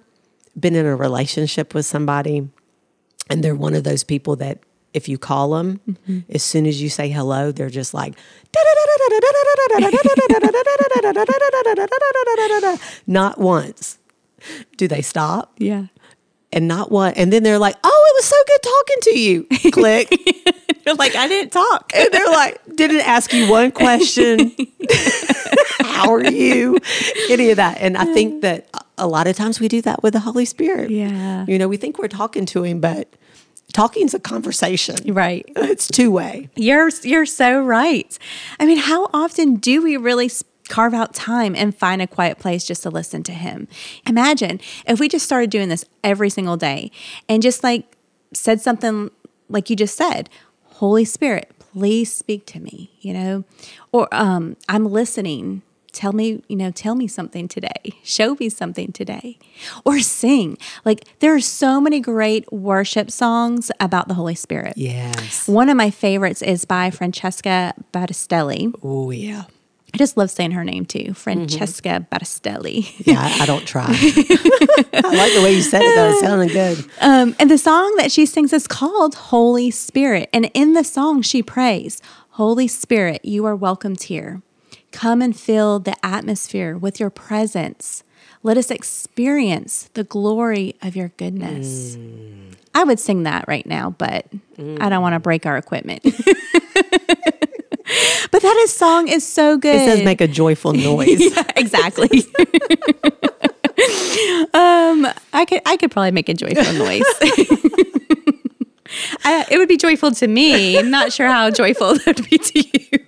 been 0.60 0.76
in 0.76 0.86
a 0.86 0.96
relationship 0.96 1.74
with 1.74 1.86
somebody 1.86 2.48
and 3.30 3.44
they're 3.44 3.56
one 3.56 3.74
of 3.74 3.84
those 3.84 4.04
people 4.04 4.36
that 4.38 4.60
if 4.94 5.10
you 5.10 5.18
call 5.18 5.52
them, 5.52 5.82
as 6.30 6.42
soon 6.42 6.66
as 6.66 6.82
you 6.82 6.88
say 6.90 7.10
hello, 7.10 7.52
they're 7.52 7.70
just 7.70 7.94
like, 7.94 8.16
not 13.08 13.40
once 13.40 13.98
do 14.78 14.88
they 14.88 15.02
stop, 15.02 15.54
Yeah. 15.58 15.86
and 16.52 16.68
not 16.68 16.92
one, 16.92 17.14
and 17.16 17.34
then 17.34 17.42
they're 17.44 17.58
like, 17.60 17.76
oh, 17.84 18.14
it 18.14 18.16
was 18.18 18.26
so 18.26 18.36
good 18.48 18.62
talking 18.64 18.98
to 19.02 19.20
you. 19.20 19.44
Click. 19.72 20.10
they're 20.86 20.94
like, 20.96 21.16
I 21.16 21.28
didn't 21.28 21.52
talk. 21.52 21.92
And 21.96 22.10
they're 22.12 22.26
like, 22.28 22.60
didn't 22.76 23.02
ask 23.02 23.34
you 23.34 23.50
one 23.50 23.72
question. 23.72 24.40
How 25.96 26.14
are 26.14 26.24
you? 26.24 26.78
Any 27.30 27.52
of 27.52 27.58
that. 27.58 27.78
And 27.80 27.98
I 27.98 28.06
think 28.06 28.42
that 28.42 28.70
a 28.98 29.08
lot 29.08 29.28
of 29.28 29.36
times 29.36 29.60
we 29.60 29.68
do 29.68 29.82
that 29.84 30.04
with 30.04 30.14
the 30.14 30.20
Holy 30.20 30.46
Spirit. 30.46 30.90
Yeah. 30.92 31.46
You 31.48 31.58
know, 31.58 31.68
we 31.68 31.78
think 31.78 31.98
we're 31.98 32.08
talking 32.08 32.46
to 32.48 32.64
him, 32.64 32.80
but 32.80 33.14
talking's 33.74 34.14
a 34.14 34.20
conversation. 34.20 35.14
Right. 35.14 35.46
It's 35.56 35.88
two 35.88 36.12
way. 36.12 36.50
You're 36.56 36.90
you're 37.04 37.26
so 37.26 37.62
right. 37.62 38.18
I 38.60 38.66
mean, 38.66 38.78
how 38.78 39.10
often 39.14 39.56
do 39.56 39.82
we 39.84 39.98
really 39.98 40.30
carve 40.70 40.94
out 40.94 41.14
time 41.14 41.56
and 41.56 41.76
find 41.76 42.02
a 42.02 42.08
quiet 42.08 42.40
place 42.40 42.66
just 42.66 42.84
to 42.84 42.90
listen 42.90 43.24
to 43.24 43.34
him? 43.34 43.68
Imagine 44.08 44.60
if 44.88 45.00
we 45.00 45.08
just 45.08 45.26
started 45.26 45.50
doing 45.50 45.70
this 45.70 45.86
every 46.04 46.30
single 46.30 46.58
day 46.58 46.92
and 47.30 47.42
just 47.42 47.64
like 47.64 47.98
said 48.34 48.62
something 48.62 49.12
like 49.50 49.70
you 49.70 49.76
just 49.76 49.96
said, 49.96 50.30
Holy 50.64 51.06
Spirit, 51.06 51.52
please 51.60 52.14
speak 52.14 52.46
to 52.48 52.60
me, 52.60 52.92
you 53.02 53.14
know? 53.14 53.44
Or 53.92 54.08
um 54.14 54.58
I'm 54.70 54.86
listening. 54.86 55.62
Tell 55.96 56.12
me, 56.12 56.44
you 56.50 56.58
know, 56.58 56.72
tell 56.72 56.94
me 56.94 57.08
something 57.08 57.48
today. 57.48 57.94
Show 58.04 58.36
me 58.36 58.50
something 58.50 58.92
today. 58.92 59.40
Or 59.86 60.00
sing. 60.02 60.58
Like 60.84 61.06
there 61.20 61.34
are 61.34 61.40
so 61.40 61.80
many 61.80 62.02
great 62.02 62.52
worship 62.52 63.10
songs 63.10 63.72
about 63.80 64.10
the 64.10 64.14
Holy 64.14 64.36
Spirit. 64.36 64.74
Yes. 64.76 65.48
One 65.48 65.70
of 65.70 65.78
my 65.78 65.90
favorites 65.90 66.42
is 66.42 66.66
by 66.66 66.92
Francesca 66.92 67.74
Battistelli. 67.94 68.74
Oh, 68.84 69.10
yeah. 69.12 69.46
I 69.94 69.98
just 69.98 70.18
love 70.18 70.30
saying 70.30 70.52
her 70.52 70.66
name 70.66 70.86
too, 70.86 71.14
Francesca 71.14 72.06
Battistelli. 72.12 72.94
Yeah, 73.08 73.22
I, 73.22 73.44
I 73.44 73.46
don't 73.46 73.66
try. 73.66 73.86
I 73.88 75.16
like 75.16 75.34
the 75.34 75.42
way 75.42 75.54
you 75.54 75.62
said 75.62 75.82
it, 75.82 75.96
though. 75.96 76.10
It 76.10 76.20
sounded 76.20 76.52
good. 76.52 76.86
Um, 77.00 77.34
and 77.40 77.50
the 77.50 77.58
song 77.58 77.96
that 78.00 78.12
she 78.12 78.26
sings 78.26 78.52
is 78.52 78.68
called 78.68 79.16
Holy 79.16 79.72
Spirit. 79.72 80.30
And 80.34 80.52
in 80.54 80.74
the 80.74 80.84
song, 80.84 81.22
she 81.22 81.42
prays, 81.42 82.02
Holy 82.32 82.68
Spirit, 82.68 83.24
you 83.24 83.46
are 83.46 83.56
welcomed 83.56 84.04
here. 84.04 84.42
Come 84.96 85.22
and 85.22 85.38
fill 85.38 85.80
the 85.80 85.94
atmosphere 86.06 86.78
with 86.78 87.02
your 87.02 87.10
presence. 87.10 88.02
Let 88.44 88.58
us 88.58 88.72
experience 88.72 89.90
the 89.94 90.06
glory 90.06 90.76
of 90.82 90.96
your 90.96 91.10
goodness. 91.18 91.98
I 92.74 92.86
would 92.86 92.98
sing 92.98 93.24
that 93.24 93.46
right 93.46 93.66
now, 93.66 93.90
but 93.90 94.26
I 94.58 94.88
don't 94.88 95.02
want 95.02 95.14
to 95.14 95.20
break 95.20 95.46
our 95.46 95.58
equipment. 95.58 96.02
but 96.04 96.14
that 98.42 98.56
is, 98.64 98.74
song 98.74 99.10
is 99.10 99.28
so 99.28 99.58
good. 99.58 99.76
It 99.76 99.80
says 99.80 100.04
make 100.06 100.22
a 100.22 100.30
joyful 100.30 100.72
noise. 100.92 101.20
Yeah, 101.20 101.44
exactly. 101.58 102.08
um, 104.54 105.08
I 105.34 105.46
could 105.46 105.62
I 105.66 105.76
could 105.78 105.92
probably 105.92 106.12
make 106.12 106.30
a 106.30 106.34
joyful 106.34 106.72
noise. 106.74 107.04
I, 109.26 109.46
it 109.52 109.58
would 109.58 109.68
be 109.68 109.76
joyful 109.76 110.12
to 110.12 110.28
me. 110.28 110.80
I'm 110.80 110.90
not 110.90 111.12
sure 111.12 111.28
how 111.28 111.50
joyful 111.52 111.96
that 111.96 112.06
would 112.06 112.30
be 112.30 112.38
to 112.38 112.60
you. 112.60 113.00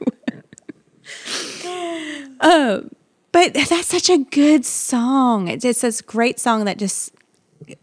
Um, 2.39 2.91
but 3.31 3.53
that's 3.53 3.87
such 3.87 4.09
a 4.09 4.17
good 4.17 4.65
song. 4.65 5.47
It's, 5.47 5.65
it's 5.65 5.81
this 5.81 6.01
great 6.01 6.39
song 6.39 6.65
that 6.65 6.77
just 6.77 7.13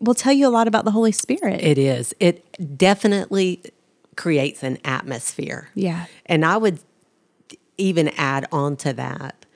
will 0.00 0.14
tell 0.14 0.32
you 0.32 0.46
a 0.46 0.50
lot 0.50 0.68
about 0.68 0.84
the 0.84 0.90
Holy 0.90 1.12
Spirit. 1.12 1.60
It 1.60 1.78
is. 1.78 2.14
It 2.20 2.76
definitely 2.76 3.62
creates 4.16 4.62
an 4.62 4.78
atmosphere. 4.84 5.68
Yeah. 5.74 6.06
And 6.26 6.44
I 6.44 6.56
would 6.56 6.78
even 7.76 8.08
add 8.10 8.46
on 8.52 8.76
to 8.78 8.92
that. 8.92 9.46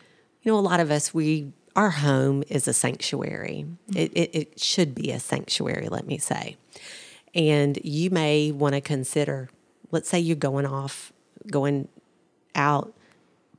You 0.42 0.52
know, 0.52 0.58
a 0.58 0.60
lot 0.60 0.80
of 0.80 0.90
us, 0.90 1.14
we, 1.14 1.52
our 1.76 1.90
home 1.90 2.42
is 2.48 2.66
a 2.68 2.72
sanctuary. 2.72 3.66
It, 3.94 4.12
it, 4.14 4.30
it 4.34 4.60
should 4.60 4.94
be 4.94 5.10
a 5.10 5.20
sanctuary, 5.20 5.88
let 5.88 6.06
me 6.06 6.18
say. 6.18 6.56
And 7.34 7.78
you 7.84 8.10
may 8.10 8.50
want 8.50 8.74
to 8.74 8.80
consider, 8.80 9.48
let's 9.90 10.08
say 10.08 10.18
you're 10.18 10.36
going 10.36 10.66
off, 10.66 11.12
going 11.50 11.88
out 12.54 12.94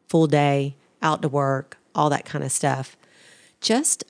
full 0.09 0.27
day, 0.27 0.75
out 1.01 1.21
to 1.21 1.29
work, 1.29 1.77
all 1.95 2.09
that 2.09 2.25
kind 2.25 2.43
of 2.43 2.51
stuff. 2.51 2.97
Just 3.61 4.03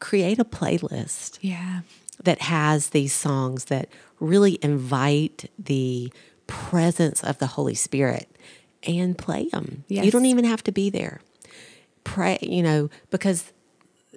create 0.00 0.38
a 0.38 0.44
playlist 0.44 1.38
yeah. 1.40 1.80
that 2.22 2.42
has 2.42 2.90
these 2.90 3.12
songs 3.12 3.66
that 3.66 3.88
really 4.20 4.58
invite 4.62 5.50
the 5.58 6.12
presence 6.46 7.22
of 7.22 7.38
the 7.38 7.46
Holy 7.48 7.74
Spirit 7.74 8.28
and 8.82 9.16
play 9.16 9.48
them. 9.48 9.84
You 9.88 10.10
don't 10.10 10.26
even 10.26 10.44
have 10.44 10.62
to 10.64 10.72
be 10.72 10.90
there. 10.90 11.20
Pray, 12.04 12.38
you 12.40 12.62
know, 12.62 12.88
because 13.10 13.52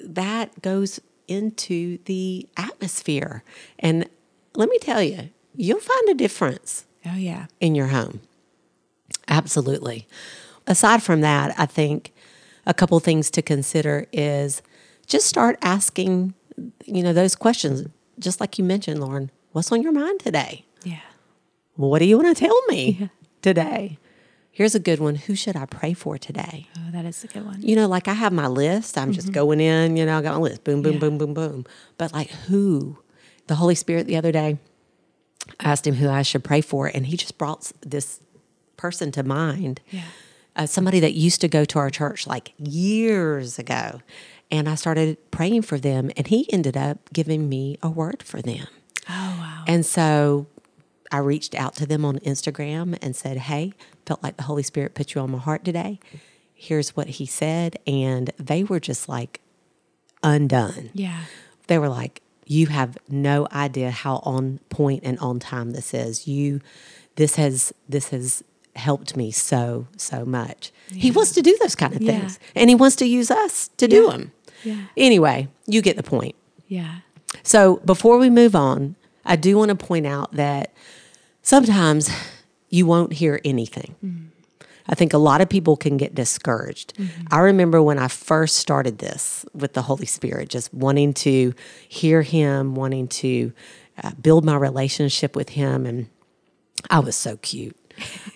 that 0.03 0.61
goes 0.61 0.99
into 1.27 1.97
the 2.05 2.47
atmosphere. 2.57 3.43
And 3.79 4.07
let 4.55 4.69
me 4.69 4.77
tell 4.79 5.01
you, 5.01 5.29
you'll 5.55 5.79
find 5.79 6.09
a 6.09 6.13
difference 6.13 6.85
Oh, 7.05 7.15
yeah. 7.15 7.47
in 7.59 7.75
your 7.75 7.87
home. 7.87 8.21
Absolutely. 9.27 10.07
Aside 10.67 11.01
from 11.03 11.21
that, 11.21 11.57
I 11.57 11.65
think 11.65 12.13
a 12.65 12.73
couple 12.73 12.99
things 12.99 13.31
to 13.31 13.41
consider 13.41 14.05
is 14.11 14.61
just 15.07 15.27
start 15.27 15.57
asking, 15.61 16.33
you 16.85 17.01
know, 17.03 17.13
those 17.13 17.35
questions, 17.35 17.87
just 18.19 18.39
like 18.39 18.57
you 18.57 18.63
mentioned, 18.63 18.99
Lauren. 18.99 19.31
What's 19.51 19.71
on 19.71 19.81
your 19.81 19.91
mind 19.91 20.19
today? 20.19 20.65
Yeah. 20.83 20.99
What 21.75 21.99
do 21.99 22.05
you 22.05 22.17
want 22.17 22.35
to 22.35 22.45
tell 22.45 22.61
me 22.67 23.09
today? 23.41 23.97
Here's 24.51 24.75
a 24.75 24.79
good 24.79 24.99
one. 24.99 25.15
Who 25.15 25.35
should 25.35 25.55
I 25.55 25.65
pray 25.65 25.93
for 25.93 26.17
today? 26.17 26.67
Oh, 26.77 26.91
that 26.91 27.05
is 27.05 27.23
a 27.23 27.27
good 27.27 27.45
one. 27.45 27.61
You 27.61 27.75
know, 27.75 27.87
like 27.87 28.07
I 28.07 28.13
have 28.13 28.33
my 28.33 28.47
list. 28.47 28.97
I'm 28.97 29.13
just 29.13 29.27
mm-hmm. 29.27 29.33
going 29.35 29.61
in, 29.61 29.95
you 29.95 30.05
know, 30.05 30.17
I 30.17 30.21
got 30.21 30.35
my 30.35 30.41
list. 30.41 30.63
Boom, 30.63 30.81
boom, 30.81 30.93
Yeah. 30.93 30.99
boom, 30.99 31.17
boom, 31.17 31.33
boom. 31.33 31.65
But 31.97 32.13
like 32.13 32.29
who? 32.29 32.97
The 33.47 33.55
Holy 33.55 33.75
Spirit 33.75 34.05
the 34.05 34.17
other 34.17 34.31
day 34.31 34.59
I 35.59 35.71
asked 35.71 35.87
him 35.87 35.95
who 35.95 36.09
I 36.09 36.21
should 36.21 36.43
pray 36.43 36.61
for, 36.61 36.87
and 36.87 37.07
he 37.07 37.17
just 37.17 37.37
brought 37.37 37.71
this 37.81 38.19
person 38.77 39.11
to 39.13 39.23
mind. 39.23 39.81
Yeah. 39.89 40.03
Uh, 40.59 40.65
somebody 40.65 40.99
that 40.99 41.13
used 41.13 41.39
to 41.39 41.47
go 41.47 41.63
to 41.63 41.79
our 41.79 41.89
church 41.89 42.27
like 42.27 42.51
years 42.57 43.57
ago. 43.57 44.01
And 44.51 44.67
I 44.67 44.75
started 44.75 45.31
praying 45.31 45.61
for 45.61 45.77
them, 45.77 46.11
and 46.17 46.27
he 46.27 46.51
ended 46.51 46.75
up 46.75 46.97
giving 47.13 47.47
me 47.47 47.77
a 47.81 47.89
word 47.89 48.21
for 48.21 48.41
them. 48.41 48.67
Oh, 49.07 49.37
wow. 49.39 49.63
And 49.67 49.85
so 49.85 50.47
I 51.13 51.19
reached 51.19 51.55
out 51.55 51.75
to 51.75 51.85
them 51.85 52.03
on 52.03 52.17
Instagram 52.19 52.97
and 53.01 53.15
said, 53.15 53.37
Hey, 53.37 53.71
felt 54.05 54.21
like 54.21 54.35
the 54.35 54.43
Holy 54.43 54.63
Spirit 54.63 54.95
put 54.95 55.15
you 55.15 55.21
on 55.21 55.31
my 55.31 55.37
heart 55.37 55.63
today. 55.63 55.97
Here's 56.53 56.93
what 56.93 57.07
he 57.07 57.25
said. 57.25 57.79
And 57.87 58.31
they 58.37 58.65
were 58.65 58.81
just 58.81 59.07
like 59.07 59.39
undone. 60.23 60.89
Yeah. 60.93 61.21
They 61.67 61.77
were 61.77 61.87
like, 61.87 62.21
You 62.45 62.67
have 62.67 62.97
no 63.07 63.47
idea 63.53 63.91
how 63.91 64.17
on 64.25 64.59
point 64.69 65.03
and 65.05 65.17
on 65.19 65.39
time 65.39 65.71
this 65.71 65.93
is. 65.93 66.27
You 66.27 66.59
this 67.15 67.35
has 67.35 67.73
this 67.87 68.09
has 68.09 68.43
helped 68.79 69.15
me 69.15 69.31
so, 69.31 69.87
so 69.97 70.25
much. 70.25 70.71
He 70.91 71.11
wants 71.11 71.31
to 71.33 71.41
do 71.41 71.55
those 71.61 71.75
kind 71.75 71.95
of 71.95 72.01
Yeah. 72.01 72.19
things. 72.19 72.39
And 72.55 72.69
he 72.69 72.75
wants 72.75 72.95
to 72.97 73.05
use 73.05 73.29
us 73.29 73.69
to 73.77 73.87
do 73.87 74.09
them. 74.09 74.31
Yeah. 74.63 74.85
Anyway, 74.97 75.47
you 75.67 75.81
get 75.81 75.95
the 75.97 76.03
point. 76.03 76.35
Yeah. 76.67 76.95
So 77.43 77.77
before 77.85 78.17
we 78.17 78.29
move 78.29 78.55
on, 78.55 78.95
I 79.25 79.35
do 79.35 79.57
want 79.57 79.69
to 79.69 79.75
point 79.75 80.07
out 80.07 80.31
that 80.33 80.73
sometimes 81.43 82.09
you 82.69 82.85
won't 82.85 83.13
hear 83.13 83.39
anything. 83.45 84.31
I 84.91 84.95
think 84.95 85.13
a 85.13 85.19
lot 85.19 85.39
of 85.41 85.49
people 85.49 85.77
can 85.77 85.97
get 85.97 86.15
discouraged. 86.15 86.93
I 87.29 87.39
remember 87.39 87.81
when 87.83 87.99
I 87.99 88.07
first 88.07 88.57
started 88.57 88.97
this 88.97 89.45
with 89.53 89.73
the 89.73 89.83
Holy 89.83 90.07
Spirit, 90.07 90.49
just 90.49 90.73
wanting 90.73 91.13
to 91.15 91.53
hear 91.87 92.23
Him, 92.23 92.73
wanting 92.73 93.07
to 93.09 93.53
uh, 94.03 94.11
build 94.19 94.43
my 94.45 94.55
relationship 94.55 95.35
with 95.35 95.49
Him. 95.49 95.85
And 95.85 96.07
I 96.89 96.99
was 96.99 97.15
so 97.15 97.37
cute. 97.37 97.75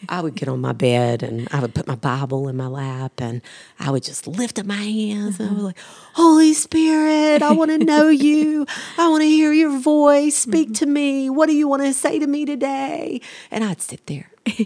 I 0.09 0.21
would 0.21 0.35
get 0.35 0.47
on 0.47 0.61
my 0.61 0.73
bed 0.73 1.23
and 1.23 1.47
I 1.51 1.59
would 1.59 1.73
put 1.73 1.87
my 1.87 1.95
Bible 1.95 2.47
in 2.47 2.57
my 2.57 2.67
lap 2.67 3.13
and 3.19 3.41
I 3.79 3.91
would 3.91 4.03
just 4.03 4.27
lift 4.27 4.59
up 4.59 4.65
my 4.65 4.75
hands 4.75 5.39
and 5.39 5.49
I 5.49 5.53
was 5.53 5.63
like, 5.63 5.79
Holy 6.13 6.53
Spirit, 6.53 7.41
I 7.41 7.51
want 7.51 7.71
to 7.71 7.77
know 7.77 8.09
you. 8.09 8.65
I 8.97 9.07
want 9.09 9.21
to 9.21 9.27
hear 9.27 9.53
your 9.53 9.77
voice. 9.79 10.35
Speak 10.35 10.69
mm-hmm. 10.69 10.73
to 10.73 10.85
me. 10.85 11.29
What 11.29 11.47
do 11.47 11.55
you 11.55 11.67
want 11.67 11.83
to 11.83 11.93
say 11.93 12.19
to 12.19 12.27
me 12.27 12.45
today? 12.45 13.21
And 13.51 13.63
I'd 13.63 13.81
sit 13.81 14.05
there. 14.07 14.31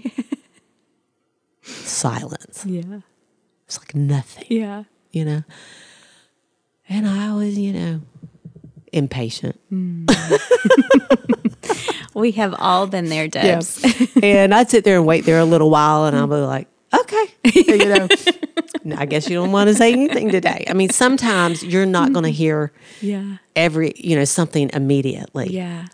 Silence. 1.62 2.66
Yeah. 2.66 3.00
It's 3.66 3.78
like 3.80 3.96
nothing, 3.96 4.46
Yeah. 4.50 4.84
you 5.12 5.26
know? 5.26 5.44
And 6.90 7.06
I 7.08 7.34
was, 7.34 7.58
you 7.58 7.74
know, 7.74 8.02
impatient. 8.94 9.60
Mm. 9.72 10.10
We 12.14 12.32
have 12.32 12.56
all 12.58 12.88
been 12.88 13.10
there, 13.10 13.28
Debbs. 13.28 13.84
and 14.24 14.52
I'd 14.52 14.72
sit 14.72 14.84
there 14.84 14.98
and 14.98 15.06
wait 15.06 15.26
there 15.26 15.38
a 15.38 15.46
little 15.46 15.70
while, 15.70 16.06
and 16.06 16.18
I'll 16.18 16.26
be 16.26 16.34
like, 16.34 16.68
okay, 16.92 17.26
you 17.54 17.86
know, 17.86 18.08
I 18.98 19.06
guess 19.06 19.30
you 19.30 19.36
don't 19.36 19.52
want 19.52 19.68
to 19.68 19.76
say 19.76 19.92
anything 19.92 20.30
today. 20.30 20.66
I 20.68 20.74
mean, 20.74 20.90
sometimes 20.90 21.64
you're 21.64 21.86
not 21.86 22.14
going 22.14 22.24
to 22.24 22.32
mm-hmm. 22.32 22.38
hear 22.38 22.72
Yeah. 23.02 23.38
every, 23.56 23.94
you 23.98 24.16
know, 24.16 24.26
something 24.26 24.72
immediately. 24.74 25.50
Yeah. 25.52 25.88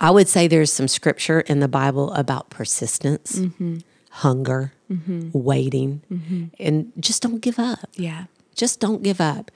I 0.00 0.10
would 0.10 0.28
say 0.28 0.48
there's 0.48 0.72
some 0.72 0.88
scripture 0.88 1.40
in 1.40 1.60
the 1.60 1.68
Bible 1.68 2.12
about 2.14 2.50
persistence, 2.50 3.38
mm-hmm. 3.38 3.78
hunger, 4.10 4.72
mm-hmm. 4.90 5.30
waiting, 5.32 6.02
and 6.58 6.92
just 6.98 7.22
don't 7.22 7.40
give 7.40 7.60
up. 7.60 7.78
Yeah. 7.94 8.24
Just 8.56 8.80
don't 8.80 9.04
give 9.04 9.20
up. 9.20 9.52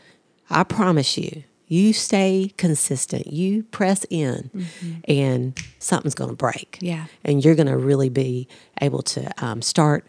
I 0.48 0.62
promise 0.62 1.18
you, 1.18 1.42
you 1.68 1.92
stay 1.92 2.52
consistent, 2.56 3.26
you 3.26 3.64
press 3.64 4.04
in, 4.10 4.50
and 5.08 5.58
something's 5.78 6.14
going 6.14 6.30
to 6.30 6.36
break. 6.36 6.78
Yeah. 6.80 7.06
And 7.24 7.44
you're 7.44 7.54
going 7.56 7.66
to 7.66 7.76
really 7.76 8.08
be 8.08 8.46
able 8.80 9.02
to 9.02 9.30
um, 9.44 9.62
start 9.62 10.06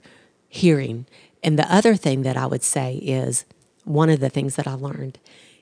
hearing. 0.48 1.08
And 1.44 1.58
the 1.58 1.72
other 1.74 1.96
thing 1.96 2.22
that 2.24 2.38
I 2.38 2.46
would 2.46 2.64
say 2.64 2.96
is 2.96 3.46
one 3.86 4.10
of 4.10 4.20
the 4.20 4.30
things 4.30 4.56
that 4.56 4.68
I 4.68 4.74
learned 4.74 5.18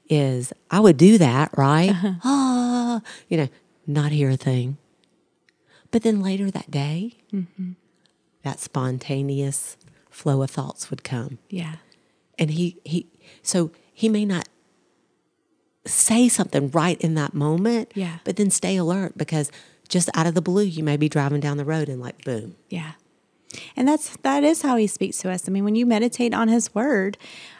is 0.09 0.51
I 0.69 0.79
would 0.81 0.97
do 0.97 1.17
that, 1.17 1.51
right? 1.57 1.91
Ah, 2.23 3.01
you 3.29 3.37
know, 3.37 3.47
not 3.87 4.11
hear 4.11 4.29
a 4.29 4.37
thing. 4.37 4.77
But 5.91 6.03
then 6.03 6.21
later 6.21 6.51
that 6.51 6.69
day, 6.69 7.13
that 8.43 8.59
spontaneous 8.59 9.77
flow 10.09 10.41
of 10.41 10.49
thoughts 10.51 10.89
would 10.89 11.03
come 11.03 11.39
Yeah. 11.49 11.75
and 12.39 12.51
he 12.51 12.77
he 12.85 13.07
so 13.41 13.71
he 13.93 14.07
may 14.09 14.23
not 14.25 14.47
say 15.85 16.27
something 16.29 16.69
right 16.71 16.99
in 17.01 17.15
that 17.15 17.33
moment 17.33 17.91
Yeah. 17.95 18.17
but 18.23 18.35
then 18.37 18.49
stay 18.49 18.75
alert 18.77 19.17
because 19.17 19.51
just 19.87 20.09
out 20.15 20.25
of 20.27 20.33
the 20.33 20.41
blue 20.41 20.63
you 20.63 20.83
may 20.83 20.97
be 20.97 21.07
driving 21.09 21.39
down 21.39 21.57
the 21.57 21.65
road 21.65 21.89
and 21.89 22.01
like 22.01 22.23
boom 22.23 22.55
Yeah. 22.69 22.93
And 23.77 23.87
that's 23.87 24.17
that 24.23 24.43
is 24.43 24.63
how 24.63 24.75
he 24.75 24.85
speaks 24.87 25.17
to 25.19 25.31
us. 25.31 25.47
I 25.47 25.51
mean, 25.51 25.63
when 25.63 25.75
you 25.75 25.85
meditate 25.85 26.33
on 26.33 26.49
his 26.49 26.75
word, 26.75 27.17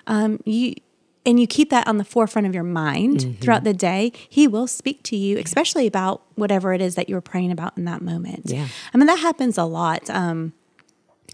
um, 0.08 0.40
you 0.44 0.74
and 1.26 1.40
you 1.40 1.48
keep 1.48 1.70
that 1.70 1.88
on 1.88 1.98
the 1.98 2.04
forefront 2.04 2.46
of 2.48 2.54
your 2.54 2.64
mind 2.66 3.20
Mm-hmm. 3.20 3.40
throughout 3.42 3.64
the 3.64 3.74
day, 3.74 4.12
he 4.30 4.46
will 4.48 4.68
speak 4.68 5.04
to 5.04 5.16
you, 5.16 5.38
especially 5.38 5.88
about 5.88 6.22
whatever 6.36 6.74
it 6.74 6.82
is 6.82 6.96
that 6.96 7.08
you're 7.08 7.22
praying 7.22 7.52
about 7.52 7.78
in 7.78 7.86
that 7.86 8.02
moment. 8.02 8.42
Yeah. 8.48 8.68
I 8.94 8.98
mean, 8.98 9.08
that 9.08 9.20
happens 9.20 9.58
a 9.58 9.64
lot. 9.64 10.10
Um, 10.10 10.52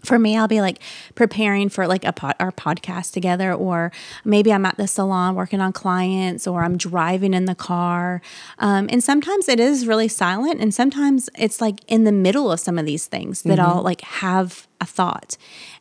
for 0.04 0.18
me, 0.18 0.36
I'll 0.36 0.48
be 0.48 0.60
like 0.60 0.78
preparing 1.14 1.68
for 1.68 1.86
like 1.86 2.04
a 2.04 2.12
pod, 2.12 2.34
our 2.40 2.50
podcast 2.50 3.12
together, 3.12 3.52
or 3.52 3.92
maybe 4.24 4.52
I'm 4.52 4.66
at 4.66 4.76
the 4.76 4.88
salon 4.88 5.34
working 5.34 5.60
on 5.60 5.72
clients, 5.72 6.46
or 6.46 6.64
I'm 6.64 6.76
driving 6.76 7.34
in 7.34 7.44
the 7.44 7.54
car. 7.54 8.20
Um, 8.58 8.88
and 8.90 9.02
sometimes 9.02 9.48
it 9.48 9.60
is 9.60 9.86
really 9.86 10.08
silent, 10.08 10.60
and 10.60 10.74
sometimes 10.74 11.30
it's 11.38 11.60
like 11.60 11.80
in 11.86 12.04
the 12.04 12.12
middle 12.12 12.50
of 12.50 12.60
some 12.60 12.78
of 12.78 12.86
these 12.86 13.06
things 13.06 13.42
that 13.42 13.58
I'll 13.60 13.82
like 13.82 14.00
have 14.00 14.66
a 14.80 14.86
thought, 14.86 15.36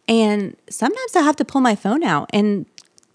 and 0.08 0.56
sometimes 0.70 1.16
I 1.16 1.22
have 1.22 1.36
to 1.38 1.46
pull 1.46 1.62
my 1.62 1.76
phone 1.76 2.04
out 2.04 2.30
and 2.32 2.66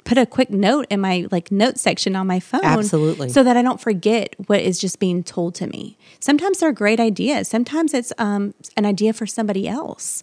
put 0.06 0.16
a 0.16 0.24
quick 0.24 0.50
note 0.50 0.86
in 0.88 1.00
my 1.00 1.26
like 1.32 1.50
note 1.50 1.78
section 1.78 2.14
on 2.14 2.26
my 2.28 2.38
phone 2.38 2.64
Absolutely. 2.64 3.28
so 3.28 3.42
that 3.42 3.56
i 3.56 3.62
don't 3.62 3.80
forget 3.80 4.34
what 4.46 4.60
is 4.60 4.78
just 4.78 5.00
being 5.00 5.22
told 5.22 5.54
to 5.56 5.66
me. 5.66 5.98
Sometimes 6.20 6.60
they're 6.60 6.72
great 6.72 7.00
ideas. 7.00 7.48
Sometimes 7.48 7.92
it's 7.92 8.12
um, 8.16 8.54
an 8.76 8.86
idea 8.86 9.12
for 9.12 9.26
somebody 9.26 9.68
else. 9.68 10.22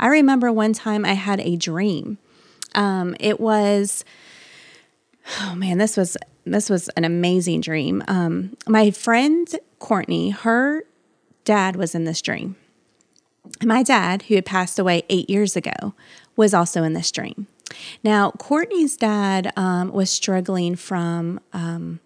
I 0.00 0.08
remember 0.08 0.50
one 0.50 0.72
time 0.72 1.04
i 1.04 1.12
had 1.12 1.40
a 1.40 1.56
dream. 1.56 2.18
Um, 2.74 3.14
it 3.20 3.38
was 3.38 4.04
oh 5.42 5.54
man 5.54 5.78
this 5.78 5.96
was 5.96 6.16
this 6.44 6.70
was 6.70 6.88
an 6.90 7.04
amazing 7.04 7.60
dream. 7.60 8.02
Um, 8.08 8.56
my 8.66 8.90
friend 8.90 9.46
courtney 9.78 10.30
her 10.30 10.84
dad 11.44 11.76
was 11.76 11.94
in 11.94 12.04
this 12.04 12.22
dream. 12.22 12.56
My 13.62 13.82
dad, 13.82 14.22
who 14.22 14.34
had 14.34 14.44
passed 14.44 14.78
away 14.78 15.02
eight 15.08 15.30
years 15.30 15.56
ago, 15.56 15.94
was 16.36 16.52
also 16.54 16.82
in 16.82 16.92
this 16.92 17.10
dream. 17.10 17.46
Now, 18.02 18.30
Courtney's 18.32 18.96
dad 18.96 19.52
um, 19.56 19.92
was 19.92 20.10
struggling 20.10 20.76
from 20.76 21.40
um, 21.52 22.00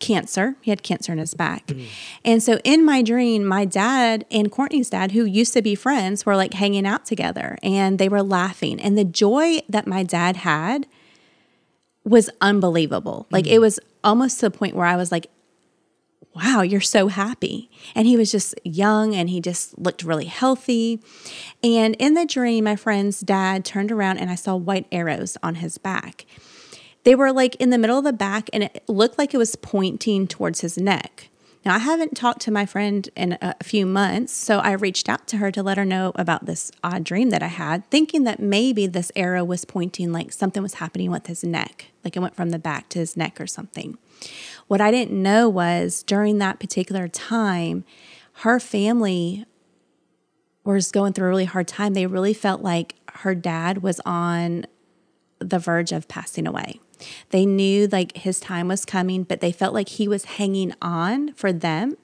cancer. 0.00 0.56
He 0.60 0.70
had 0.70 0.82
cancer 0.82 1.12
in 1.12 1.18
his 1.18 1.34
back. 1.34 1.70
And 2.24 2.42
so 2.42 2.58
in 2.64 2.84
my 2.84 3.02
dream, 3.02 3.44
my 3.44 3.64
dad 3.64 4.26
and 4.30 4.50
Courtney's 4.50 4.90
dad, 4.90 5.12
who 5.12 5.24
used 5.24 5.52
to 5.54 5.62
be 5.62 5.74
friends, 5.74 6.26
were 6.26 6.36
like 6.36 6.54
hanging 6.54 6.86
out 6.86 7.06
together 7.06 7.58
and 7.62 7.98
they 7.98 8.08
were 8.08 8.22
laughing. 8.22 8.80
And 8.80 8.98
the 8.98 9.04
joy 9.04 9.60
that 9.68 9.86
my 9.86 10.02
dad 10.02 10.36
had 10.36 10.86
was 12.04 12.28
unbelievable. 12.40 13.26
Like 13.30 13.46
it 13.46 13.60
was 13.60 13.80
almost 14.02 14.40
to 14.40 14.50
the 14.50 14.56
point 14.56 14.76
where 14.76 14.86
I 14.86 14.96
was 14.96 15.10
like, 15.10 15.28
wow, 16.34 16.62
you're 16.62 16.80
so 16.80 17.08
happy. 17.08 17.70
And 17.94 18.06
he 18.06 18.16
was 18.16 18.30
just 18.30 18.54
young 18.64 19.14
and 19.14 19.28
he 19.28 19.40
just 19.40 19.78
looked 19.78 20.02
really 20.02 20.26
healthy. 20.26 21.00
And 21.62 21.94
in 21.96 22.14
the 22.14 22.26
dream, 22.26 22.64
my 22.64 22.76
friend's 22.76 23.20
dad 23.20 23.64
turned 23.64 23.92
around 23.92 24.18
and 24.18 24.30
I 24.30 24.34
saw 24.34 24.56
white 24.56 24.86
arrows 24.92 25.36
on 25.42 25.56
his 25.56 25.78
back. 25.78 26.26
They 27.04 27.14
were 27.14 27.32
like 27.32 27.54
in 27.56 27.70
the 27.70 27.78
middle 27.78 27.98
of 27.98 28.04
the 28.04 28.12
back 28.12 28.48
and 28.52 28.64
it 28.64 28.84
looked 28.88 29.18
like 29.18 29.34
it 29.34 29.38
was 29.38 29.56
pointing 29.56 30.26
towards 30.26 30.60
his 30.60 30.78
neck. 30.78 31.28
Now, 31.64 31.76
I 31.76 31.78
haven't 31.78 32.14
talked 32.14 32.42
to 32.42 32.50
my 32.50 32.66
friend 32.66 33.08
in 33.16 33.38
a 33.40 33.54
few 33.62 33.86
months, 33.86 34.34
so 34.34 34.58
I 34.58 34.72
reached 34.72 35.08
out 35.08 35.26
to 35.28 35.38
her 35.38 35.50
to 35.52 35.62
let 35.62 35.78
her 35.78 35.84
know 35.86 36.12
about 36.14 36.44
this 36.44 36.70
odd 36.82 37.04
dream 37.04 37.30
that 37.30 37.42
I 37.42 37.46
had, 37.46 37.88
thinking 37.90 38.24
that 38.24 38.38
maybe 38.38 38.86
this 38.86 39.10
arrow 39.16 39.44
was 39.44 39.64
pointing 39.64 40.12
like 40.12 40.30
something 40.30 40.62
was 40.62 40.74
happening 40.74 41.10
with 41.10 41.26
his 41.26 41.42
neck, 41.42 41.86
like 42.04 42.16
it 42.16 42.20
went 42.20 42.36
from 42.36 42.50
the 42.50 42.58
back 42.58 42.90
to 42.90 42.98
his 42.98 43.16
neck 43.16 43.40
or 43.40 43.46
something. 43.46 43.96
What 44.66 44.82
I 44.82 44.90
didn't 44.90 45.22
know 45.22 45.48
was 45.48 46.02
during 46.02 46.36
that 46.38 46.60
particular 46.60 47.08
time, 47.08 47.84
her 48.38 48.60
family 48.60 49.46
was 50.64 50.92
going 50.92 51.14
through 51.14 51.26
a 51.26 51.30
really 51.30 51.44
hard 51.46 51.68
time. 51.68 51.94
They 51.94 52.06
really 52.06 52.34
felt 52.34 52.60
like 52.60 52.94
her 53.14 53.34
dad 53.34 53.82
was 53.82 54.00
on 54.04 54.66
the 55.38 55.58
verge 55.58 55.92
of 55.92 56.08
passing 56.08 56.46
away. 56.46 56.80
They 57.30 57.46
knew 57.46 57.86
like 57.86 58.16
his 58.16 58.40
time 58.40 58.68
was 58.68 58.84
coming, 58.84 59.24
but 59.24 59.40
they 59.40 59.52
felt 59.52 59.74
like 59.74 59.88
he 59.88 60.08
was 60.08 60.24
hanging 60.24 60.74
on 60.80 61.32
for 61.34 61.52
them. 61.52 61.96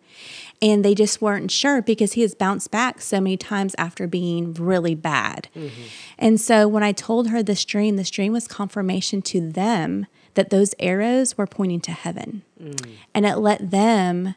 And 0.62 0.84
they 0.84 0.94
just 0.94 1.22
weren't 1.22 1.50
sure 1.50 1.80
because 1.80 2.12
he 2.12 2.20
has 2.20 2.34
bounced 2.34 2.70
back 2.70 3.00
so 3.00 3.18
many 3.20 3.38
times 3.38 3.74
after 3.78 4.06
being 4.06 4.52
really 4.54 4.94
bad. 4.94 5.48
Mm-hmm. 5.56 5.82
And 6.18 6.40
so 6.40 6.68
when 6.68 6.82
I 6.82 6.92
told 6.92 7.28
her 7.30 7.42
this 7.42 7.64
dream, 7.64 7.96
this 7.96 8.10
dream 8.10 8.34
was 8.34 8.46
confirmation 8.46 9.22
to 9.22 9.50
them 9.50 10.06
that 10.34 10.50
those 10.50 10.74
arrows 10.78 11.38
were 11.38 11.46
pointing 11.46 11.80
to 11.80 11.92
heaven. 11.92 12.42
Mm. 12.62 12.90
And 13.14 13.24
it 13.24 13.36
let 13.36 13.70
them 13.70 14.34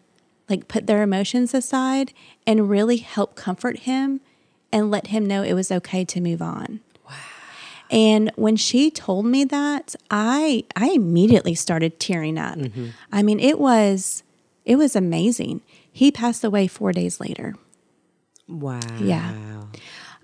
like 0.49 0.67
put 0.67 0.87
their 0.87 1.03
emotions 1.03 1.53
aside 1.53 2.13
and 2.47 2.69
really 2.69 2.97
help 2.97 3.35
comfort 3.35 3.79
him 3.79 4.21
and 4.71 4.89
let 4.89 5.07
him 5.07 5.25
know 5.25 5.43
it 5.43 5.53
was 5.53 5.71
okay 5.71 6.03
to 6.05 6.21
move 6.21 6.41
on. 6.41 6.79
And 7.93 8.31
when 8.35 8.55
she 8.55 8.89
told 8.89 9.27
me 9.27 9.43
that, 9.45 9.95
I 10.09 10.65
I 10.75 10.89
immediately 10.89 11.53
started 11.53 11.99
tearing 11.99 12.39
up. 12.39 12.57
Mm-hmm. 12.57 12.87
I 13.11 13.21
mean, 13.21 13.39
it 13.39 13.59
was 13.59 14.23
it 14.65 14.77
was 14.77 14.95
amazing. 14.95 15.61
He 15.91 16.11
passed 16.11 16.43
away 16.43 16.67
4 16.67 16.91
days 16.91 17.19
later. 17.19 17.53
Wow. 18.47 18.79
Yeah. 18.99 19.35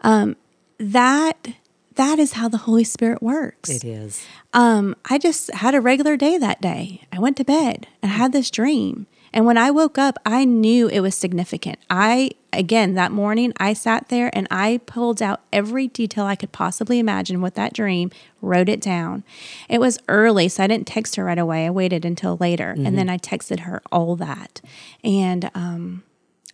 Um 0.01 0.35
that 0.79 1.49
that 1.93 2.17
is 2.17 2.33
how 2.33 2.47
the 2.47 2.57
Holy 2.57 2.85
Spirit 2.85 3.21
works. 3.21 3.69
It 3.69 3.83
is. 3.83 4.25
Um, 4.53 4.95
I 5.09 5.17
just 5.17 5.53
had 5.53 5.75
a 5.75 5.81
regular 5.81 6.15
day 6.15 6.37
that 6.37 6.61
day. 6.61 7.01
I 7.11 7.19
went 7.19 7.35
to 7.37 7.43
bed 7.43 7.87
and 8.01 8.09
had 8.09 8.31
this 8.31 8.49
dream. 8.49 9.05
And 9.33 9.45
when 9.45 9.57
I 9.57 9.71
woke 9.71 9.97
up, 9.97 10.17
I 10.25 10.45
knew 10.45 10.87
it 10.87 11.01
was 11.01 11.15
significant. 11.15 11.79
I, 11.89 12.31
again, 12.51 12.95
that 12.95 13.11
morning, 13.11 13.53
I 13.57 13.73
sat 13.73 14.09
there 14.09 14.29
and 14.33 14.47
I 14.49 14.79
pulled 14.85 15.21
out 15.21 15.41
every 15.53 15.87
detail 15.87 16.25
I 16.25 16.35
could 16.35 16.51
possibly 16.51 16.99
imagine 16.99 17.41
with 17.41 17.55
that 17.55 17.73
dream, 17.73 18.11
wrote 18.41 18.69
it 18.69 18.81
down. 18.81 19.23
It 19.67 19.79
was 19.79 19.99
early, 20.07 20.47
so 20.49 20.63
I 20.63 20.67
didn't 20.67 20.87
text 20.87 21.15
her 21.15 21.25
right 21.25 21.37
away. 21.37 21.65
I 21.65 21.69
waited 21.69 22.05
until 22.05 22.37
later. 22.37 22.73
Mm-hmm. 22.73 22.85
And 22.85 22.97
then 22.97 23.09
I 23.09 23.17
texted 23.17 23.61
her 23.61 23.81
all 23.91 24.15
that. 24.15 24.61
And, 25.03 25.51
um, 25.53 26.03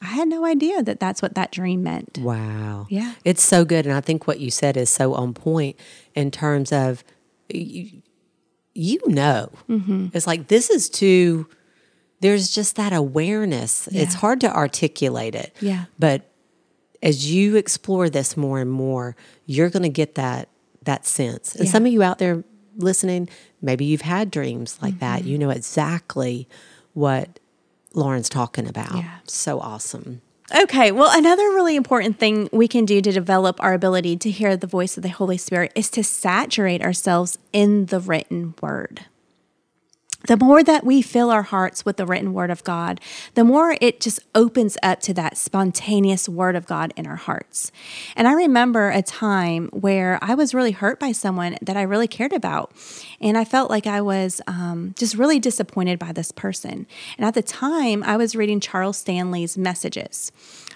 I 0.01 0.07
had 0.07 0.27
no 0.27 0.45
idea 0.45 0.83
that 0.83 0.99
that's 0.99 1.21
what 1.21 1.35
that 1.35 1.51
dream 1.51 1.81
meant. 1.81 2.19
Wow. 2.19 2.85
Yeah. 2.89 3.13
It's 3.23 3.41
so 3.41 3.63
good. 3.63 3.85
And 3.85 3.95
I 3.95 4.01
think 4.01 4.27
what 4.27 4.39
you 4.39 4.51
said 4.51 4.75
is 4.75 4.89
so 4.89 5.13
on 5.13 5.33
point 5.33 5.79
in 6.13 6.31
terms 6.31 6.71
of, 6.73 7.03
you, 7.49 8.01
you 8.73 8.99
know, 9.05 9.51
mm-hmm. 9.69 10.07
it's 10.13 10.27
like 10.27 10.49
this 10.49 10.69
is 10.69 10.89
too, 10.89 11.47
there's 12.21 12.53
just 12.53 12.75
that 12.75 12.93
awareness. 12.93 13.87
Yeah. 13.91 14.03
It's 14.03 14.15
hard 14.15 14.41
to 14.41 14.53
articulate 14.53 15.35
it. 15.35 15.55
Yeah. 15.59 15.85
But 15.99 16.29
as 17.03 17.31
you 17.31 17.55
explore 17.55 18.09
this 18.09 18.35
more 18.35 18.59
and 18.59 18.71
more, 18.71 19.15
you're 19.45 19.69
going 19.69 19.83
to 19.83 19.89
get 19.89 20.15
that 20.15 20.49
that 20.83 21.05
sense. 21.05 21.55
And 21.55 21.65
yeah. 21.65 21.71
some 21.71 21.85
of 21.85 21.91
you 21.91 22.03
out 22.03 22.19
there 22.19 22.43
listening, 22.77 23.27
maybe 23.61 23.85
you've 23.85 24.01
had 24.01 24.29
dreams 24.31 24.77
like 24.81 24.95
mm-hmm. 24.95 24.99
that. 24.99 25.23
You 25.25 25.37
know 25.37 25.49
exactly 25.49 26.47
what 26.93 27.39
Lauren's 27.93 28.29
talking 28.29 28.67
about. 28.67 28.95
Yeah. 28.95 29.17
So 29.25 29.59
awesome. 29.59 30.21
Okay, 30.55 30.91
well, 30.91 31.09
another 31.11 31.43
really 31.49 31.75
important 31.75 32.19
thing 32.19 32.49
we 32.51 32.67
can 32.67 32.85
do 32.85 33.01
to 33.01 33.11
develop 33.11 33.61
our 33.63 33.73
ability 33.73 34.15
to 34.17 34.29
hear 34.29 34.55
the 34.55 34.67
voice 34.67 34.95
of 34.95 35.01
the 35.01 35.09
Holy 35.09 35.37
Spirit 35.37 35.71
is 35.73 35.89
to 35.89 36.03
saturate 36.03 36.83
ourselves 36.83 37.39
in 37.51 37.87
the 37.87 37.99
written 37.99 38.53
word 38.61 39.05
the 40.27 40.37
more 40.37 40.63
that 40.63 40.83
we 40.83 41.01
fill 41.01 41.29
our 41.29 41.43
hearts 41.43 41.85
with 41.85 41.97
the 41.97 42.05
written 42.05 42.33
word 42.33 42.49
of 42.49 42.63
God, 42.63 42.99
the 43.33 43.43
more 43.43 43.77
it 43.81 43.99
just 43.99 44.19
opens 44.33 44.77
up 44.83 44.99
to 45.01 45.13
that 45.13 45.37
spontaneous 45.37 46.27
word 46.27 46.55
of 46.55 46.65
God 46.65 46.93
in 46.95 47.07
our 47.07 47.15
hearts. 47.15 47.71
And 48.15 48.27
I 48.27 48.33
remember 48.33 48.89
a 48.89 49.01
time 49.01 49.67
where 49.69 50.19
I 50.21 50.35
was 50.35 50.53
really 50.53 50.71
hurt 50.71 50.99
by 50.99 51.11
someone 51.11 51.57
that 51.61 51.77
I 51.77 51.83
really 51.83 52.07
cared 52.07 52.33
about. 52.33 52.71
And 53.21 53.37
I 53.37 53.45
felt 53.45 53.69
like 53.69 53.87
I 53.87 54.01
was 54.01 54.41
um, 54.47 54.93
just 54.97 55.15
really 55.15 55.39
disappointed 55.39 55.99
by 55.99 56.11
this 56.11 56.31
person. 56.31 56.87
And 57.17 57.25
at 57.25 57.33
the 57.33 57.43
time, 57.43 58.03
I 58.03 58.17
was 58.17 58.35
reading 58.35 58.59
Charles 58.59 58.97
Stanley's 58.97 59.57
messages. 59.57 60.31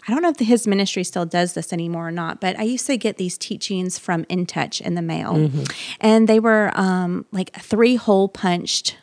I 0.08 0.12
don't 0.14 0.24
know 0.24 0.30
if 0.30 0.40
his 0.40 0.66
ministry 0.66 1.04
still 1.04 1.26
does 1.26 1.54
this 1.54 1.74
anymore 1.74 2.08
or 2.08 2.12
not, 2.12 2.40
but 2.42 2.58
I 2.58 2.64
used 2.64 2.88
to 2.88 2.98
get 2.98 3.18
these 3.18 3.38
teachings 3.38 4.00
from 4.00 4.26
In 4.30 4.46
Touch 4.46 4.82
in 4.82 4.96
the 4.96 5.02
mail. 5.02 5.34
Mm-hmm. 5.34 5.64
And 6.00 6.28
they 6.28 6.40
were 6.40 6.72
um, 6.74 7.26
like 7.32 7.54
three 7.60 7.96
hole 7.96 8.28
punched 8.28 8.98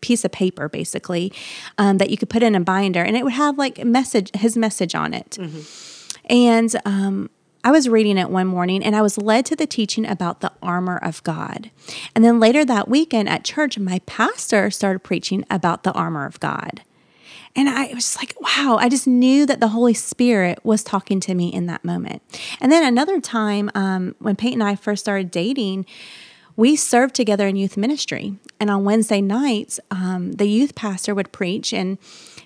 piece 0.00 0.24
of 0.24 0.32
paper 0.32 0.68
basically 0.68 1.32
um, 1.78 1.98
that 1.98 2.10
you 2.10 2.16
could 2.16 2.30
put 2.30 2.42
in 2.42 2.54
a 2.54 2.60
binder 2.60 3.02
and 3.02 3.16
it 3.16 3.24
would 3.24 3.32
have 3.32 3.58
like 3.58 3.84
message 3.84 4.30
his 4.34 4.56
message 4.56 4.94
on 4.94 5.14
it 5.14 5.36
mm-hmm. 5.40 5.60
and 6.28 6.76
um, 6.84 7.30
I 7.62 7.72
was 7.72 7.88
reading 7.88 8.16
it 8.16 8.30
one 8.30 8.46
morning 8.46 8.82
and 8.82 8.96
I 8.96 9.02
was 9.02 9.18
led 9.18 9.44
to 9.46 9.56
the 9.56 9.66
teaching 9.66 10.06
about 10.06 10.40
the 10.40 10.50
armor 10.62 10.96
of 10.96 11.22
God. 11.24 11.70
And 12.14 12.24
then 12.24 12.40
later 12.40 12.64
that 12.64 12.88
weekend 12.88 13.28
at 13.28 13.44
church, 13.44 13.78
my 13.78 13.98
pastor 14.06 14.70
started 14.70 15.00
preaching 15.00 15.44
about 15.50 15.82
the 15.82 15.92
armor 15.92 16.24
of 16.24 16.40
God. 16.40 16.82
And 17.56 17.68
I 17.68 17.88
was 17.88 18.04
just 18.04 18.16
like, 18.16 18.34
wow, 18.40 18.78
I 18.80 18.88
just 18.88 19.06
knew 19.06 19.44
that 19.44 19.60
the 19.60 19.68
Holy 19.68 19.92
Spirit 19.92 20.60
was 20.64 20.84
talking 20.84 21.20
to 21.20 21.34
me 21.34 21.52
in 21.52 21.66
that 21.66 21.84
moment. 21.84 22.22
And 22.60 22.70
then 22.70 22.84
another 22.84 23.20
time, 23.20 23.70
um, 23.74 24.14
when 24.20 24.36
Peyton 24.36 24.62
and 24.62 24.68
I 24.68 24.76
first 24.76 25.02
started 25.02 25.30
dating, 25.30 25.84
we 26.60 26.76
served 26.76 27.14
together 27.14 27.48
in 27.48 27.56
youth 27.56 27.78
ministry. 27.78 28.34
And 28.60 28.70
on 28.70 28.84
Wednesday 28.84 29.22
nights, 29.22 29.80
um, 29.90 30.32
the 30.32 30.46
youth 30.46 30.74
pastor 30.74 31.14
would 31.14 31.32
preach. 31.32 31.72
And 31.72 31.98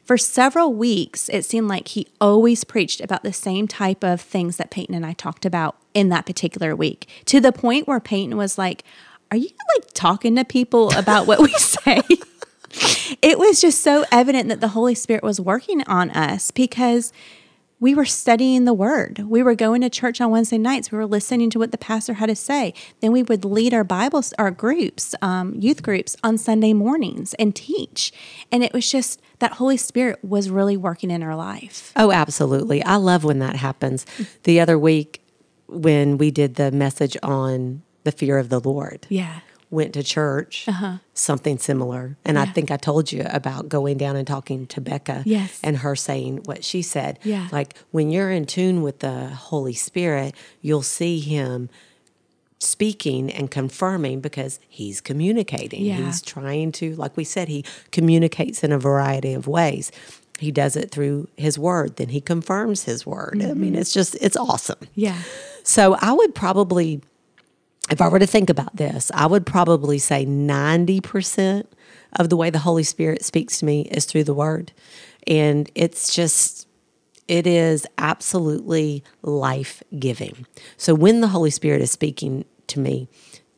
for 0.05 0.17
several 0.17 0.73
weeks, 0.73 1.29
it 1.31 1.45
seemed 1.45 1.67
like 1.67 1.89
he 1.89 2.07
always 2.21 2.63
preached 2.63 3.01
about 3.01 3.25
the 3.25 3.33
same 3.33 3.67
type 3.67 4.05
of 4.05 4.21
things 4.21 4.57
that 4.57 4.71
Peyton 4.71 4.95
and 4.95 5.05
I 5.05 5.15
talked 5.15 5.45
about 5.45 5.77
in 5.95 6.11
that 6.11 6.27
particular 6.27 6.77
week, 6.77 7.09
to 7.25 7.41
the 7.41 7.51
point 7.51 7.89
where 7.89 7.99
Peyton 7.99 8.37
was 8.37 8.57
like, 8.57 8.85
Are 9.33 9.37
you 9.37 9.51
like 9.75 9.93
talking 9.95 10.37
to 10.37 10.45
people 10.45 10.93
about 10.97 11.27
what 11.27 11.41
we 11.41 11.53
say? 11.55 12.01
it 13.21 13.37
was 13.37 13.61
just 13.61 13.81
so 13.81 14.05
evident 14.13 14.49
that 14.49 14.61
the 14.61 14.69
Holy 14.69 14.95
Spirit 14.95 15.25
was 15.25 15.41
working 15.41 15.83
on 15.89 16.11
us 16.11 16.53
because 16.53 17.13
we 17.81 17.95
were 17.95 18.05
studying 18.05 18.65
the 18.65 18.73
word. 18.73 19.25
We 19.29 19.43
were 19.43 19.55
going 19.55 19.81
to 19.83 19.91
church 19.91 20.21
on 20.21 20.31
Wednesday 20.31 20.59
nights. 20.59 20.91
We 20.91 20.99
were 20.99 21.07
listening 21.07 21.51
to 21.51 21.59
what 21.59 21.73
the 21.73 21.79
pastor 21.79 22.15
had 22.15 22.27
to 22.27 22.37
say. 22.37 22.73
Then 23.01 23.13
we 23.13 23.23
would 23.23 23.45
lead 23.45 23.75
our 23.75 23.85
Bibles, 23.85 24.33
our 24.39 24.51
groups, 24.51 25.15
um, 25.21 25.55
youth 25.55 25.83
groups 25.83 26.17
on 26.23 26.39
Sunday 26.39 26.73
mornings 26.73 27.35
and 27.35 27.55
teach. 27.55 28.13
And 28.51 28.63
it 28.63 28.73
was 28.73 28.91
just 28.91 29.21
that 29.41 29.55
Holy 29.55 29.77
Spirit 29.77 30.25
was 30.25 30.51
really 30.51 30.77
working 30.77 31.11
in 31.11 31.23
our 31.23 31.37
life. 31.37 31.93
Oh, 31.97 32.13
absolutely. 32.13 32.83
I 32.83 32.97
love 32.97 33.25
when 33.25 33.41
that 33.41 33.57
happens. 33.57 34.07
The 34.45 34.61
other 34.61 34.79
week, 34.79 35.21
when 35.67 36.17
we 36.19 36.31
did 36.31 36.55
the 36.55 36.71
message 36.71 37.17
on 37.23 37.83
the 38.05 38.13
fear 38.13 38.39
of 38.39 38.51
the 38.51 38.61
Lord. 38.61 39.07
Yeah 39.09 39.41
went 39.75 39.93
to 39.95 40.03
church, 40.03 40.67
uh-huh. 40.69 40.99
something 41.13 41.59
similar. 41.59 42.17
And 42.25 42.37
yeah. 42.37 42.43
I 42.43 42.47
think 42.47 42.71
I 42.71 42.77
told 42.77 43.13
you 43.13 43.27
about 43.29 43.69
going 43.69 43.99
down 43.99 44.17
and 44.17 44.27
talking 44.27 44.67
to 44.69 44.81
Becca 44.81 45.25
yes. 45.27 45.61
and 45.63 45.79
her 45.79 45.97
saying 45.97 46.43
what 46.45 46.65
she 46.65 46.81
said. 46.81 47.19
Yeah. 47.25 47.49
Like 47.53 47.77
when 47.91 48.11
you're 48.11 48.31
in 48.31 48.47
tune 48.47 48.83
with 48.83 49.01
the 49.01 49.29
Holy 49.29 49.75
Spirit, 49.75 50.35
you'll 50.63 50.83
see 50.83 51.21
him 51.21 51.69
speaking 52.61 53.31
and 53.31 53.51
confirming 53.51 54.21
because 54.21 54.61
he's 54.69 55.01
communicating. 55.01 55.85
Yeah. 55.85 55.97
He's 55.97 56.23
trying 56.23 56.73
to, 56.73 56.95
like 56.95 57.17
we 57.17 57.25
said, 57.25 57.49
he 57.49 57.65
communicates 57.91 58.65
in 58.65 58.73
a 58.73 58.79
variety 58.79 59.35
of 59.35 59.47
ways. 59.47 59.93
He 60.39 60.51
does 60.51 60.77
it 60.77 60.91
through 60.91 61.29
his 61.37 61.59
word, 61.59 61.97
then 61.97 62.09
he 62.09 62.21
confirms 62.21 62.85
his 62.85 63.05
word. 63.05 63.39
Mm-hmm. 63.39 63.51
I 63.51 63.55
mean, 63.55 63.75
it's 63.75 63.93
just, 63.93 64.15
it's 64.17 64.37
awesome. 64.37 64.79
Yeah. 64.95 65.19
So 65.63 65.95
I 66.01 66.13
would 66.13 66.35
probably 66.35 67.03
if 67.91 68.01
I 68.01 68.09
were 68.09 68.19
to 68.19 68.27
think 68.27 68.51
about 68.51 68.77
this, 68.77 69.11
I 69.15 69.27
would 69.27 69.47
probably 69.47 69.99
say 69.99 70.25
90% 70.25 71.67
of 72.15 72.29
the 72.29 72.37
way 72.37 72.51
the 72.51 72.61
Holy 72.61 72.83
Spirit 72.83 73.25
speaks 73.25 73.59
to 73.59 73.65
me 73.65 73.83
is 73.91 74.05
through 74.05 74.25
the 74.25 74.35
Word. 74.35 74.73
And 75.27 75.71
it's 75.75 76.15
just, 76.15 76.67
it 77.29 77.47
is 77.47 77.87
absolutely 77.99 79.05
life 79.23 79.83
giving. 79.99 80.47
So 80.77 80.95
when 80.95 81.21
the 81.21 81.29
Holy 81.29 81.51
Spirit 81.51 81.83
is 81.83 81.91
speaking 81.91 82.45
to 82.69 82.81
me 82.81 83.09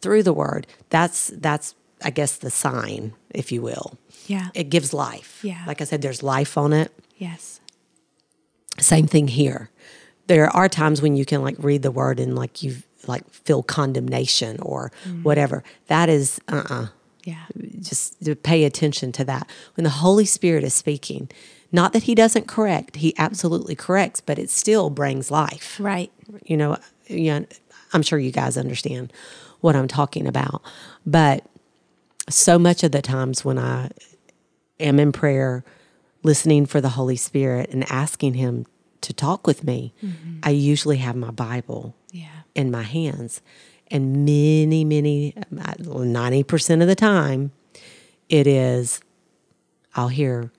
through 0.01 0.23
the 0.23 0.33
Word, 0.33 0.67
that's, 0.91 1.29
that's, 1.29 1.75
I 2.03 2.11
guess, 2.11 2.37
the 2.37 2.51
sign, 2.51 3.15
if 3.31 3.53
you 3.53 3.63
will. 3.63 3.99
Yeah. 4.27 4.49
It 4.55 4.71
gives 4.71 4.93
life. 4.93 5.41
Yeah. 5.43 5.63
Like 5.67 5.81
I 5.81 5.85
said, 5.85 6.03
there's 6.03 6.23
life 6.23 6.59
on 6.59 6.73
it. 6.73 6.93
Yes. 7.17 7.61
Same 8.79 9.07
thing 9.07 9.29
here. 9.29 9.71
There 10.27 10.49
are 10.49 10.69
times 10.69 11.01
when 11.01 11.17
you 11.17 11.25
can 11.25 11.43
like 11.43 11.57
read 11.59 11.83
the 11.83 11.91
word 11.91 12.19
and 12.19 12.37
like 12.37 12.63
you 12.63 12.77
like 13.09 13.29
feel 13.31 13.63
condemnation 13.63 14.61
or 14.61 14.93
mm. 15.05 15.23
whatever. 15.23 15.63
That 15.89 16.09
is 16.09 16.41
uh 16.49 16.63
uh-uh. 16.69 16.83
uh 16.83 16.87
Yeah. 17.25 17.45
Just 17.81 18.25
to 18.25 18.35
pay 18.37 18.65
attention 18.65 19.13
to 19.13 19.25
that. 19.25 19.49
When 19.75 19.85
the 19.85 19.91
Holy 19.91 20.25
Spirit 20.25 20.65
is 20.65 20.75
speaking, 20.75 21.29
not 21.73 21.93
that 21.93 22.05
he 22.05 22.15
doesn't 22.15 22.47
correct, 22.47 22.97
he 22.97 23.15
absolutely 23.19 23.75
corrects, 23.75 24.21
but 24.21 24.39
it 24.39 24.51
still 24.51 24.91
brings 24.91 25.31
life. 25.31 25.79
Right. 25.81 26.13
You 26.45 26.57
know, 26.57 26.77
yeah, 27.09 27.41
I'm 27.93 28.03
sure 28.03 28.19
you 28.19 28.31
guys 28.31 28.57
understand 28.57 29.13
what 29.61 29.75
I'm 29.75 29.89
talking 29.89 30.27
about. 30.27 30.63
But 31.05 31.45
so 32.29 32.59
much 32.59 32.85
of 32.85 32.93
the 32.93 33.03
times 33.03 33.45
when 33.45 33.59
I 33.59 33.91
am 34.79 35.01
in 35.01 35.13
prayer, 35.13 35.65
listening 36.23 36.67
for 36.67 36.81
the 36.81 36.91
Holy 36.91 37.17
Spirit 37.17 37.71
and 37.71 37.91
asking 37.91 38.35
him 38.35 38.67
to 39.01 39.13
talk 39.13 39.47
with 39.47 39.65
me, 39.65 39.93
I 40.43 40.51
usually 40.51 40.99
have 40.99 41.17
my 41.17 41.31
Bible. 41.31 41.96
In 42.57 42.71
my 42.71 42.83
hands. 42.83 43.41
And 43.89 44.25
many, 44.25 44.85
many, 44.85 45.33
90% 45.53 46.83
of 46.83 46.89
the 46.89 46.97
time, 46.97 47.53
it 48.29 48.49
is, 48.49 49.01
I'll 49.95 50.09
hear 50.09 50.51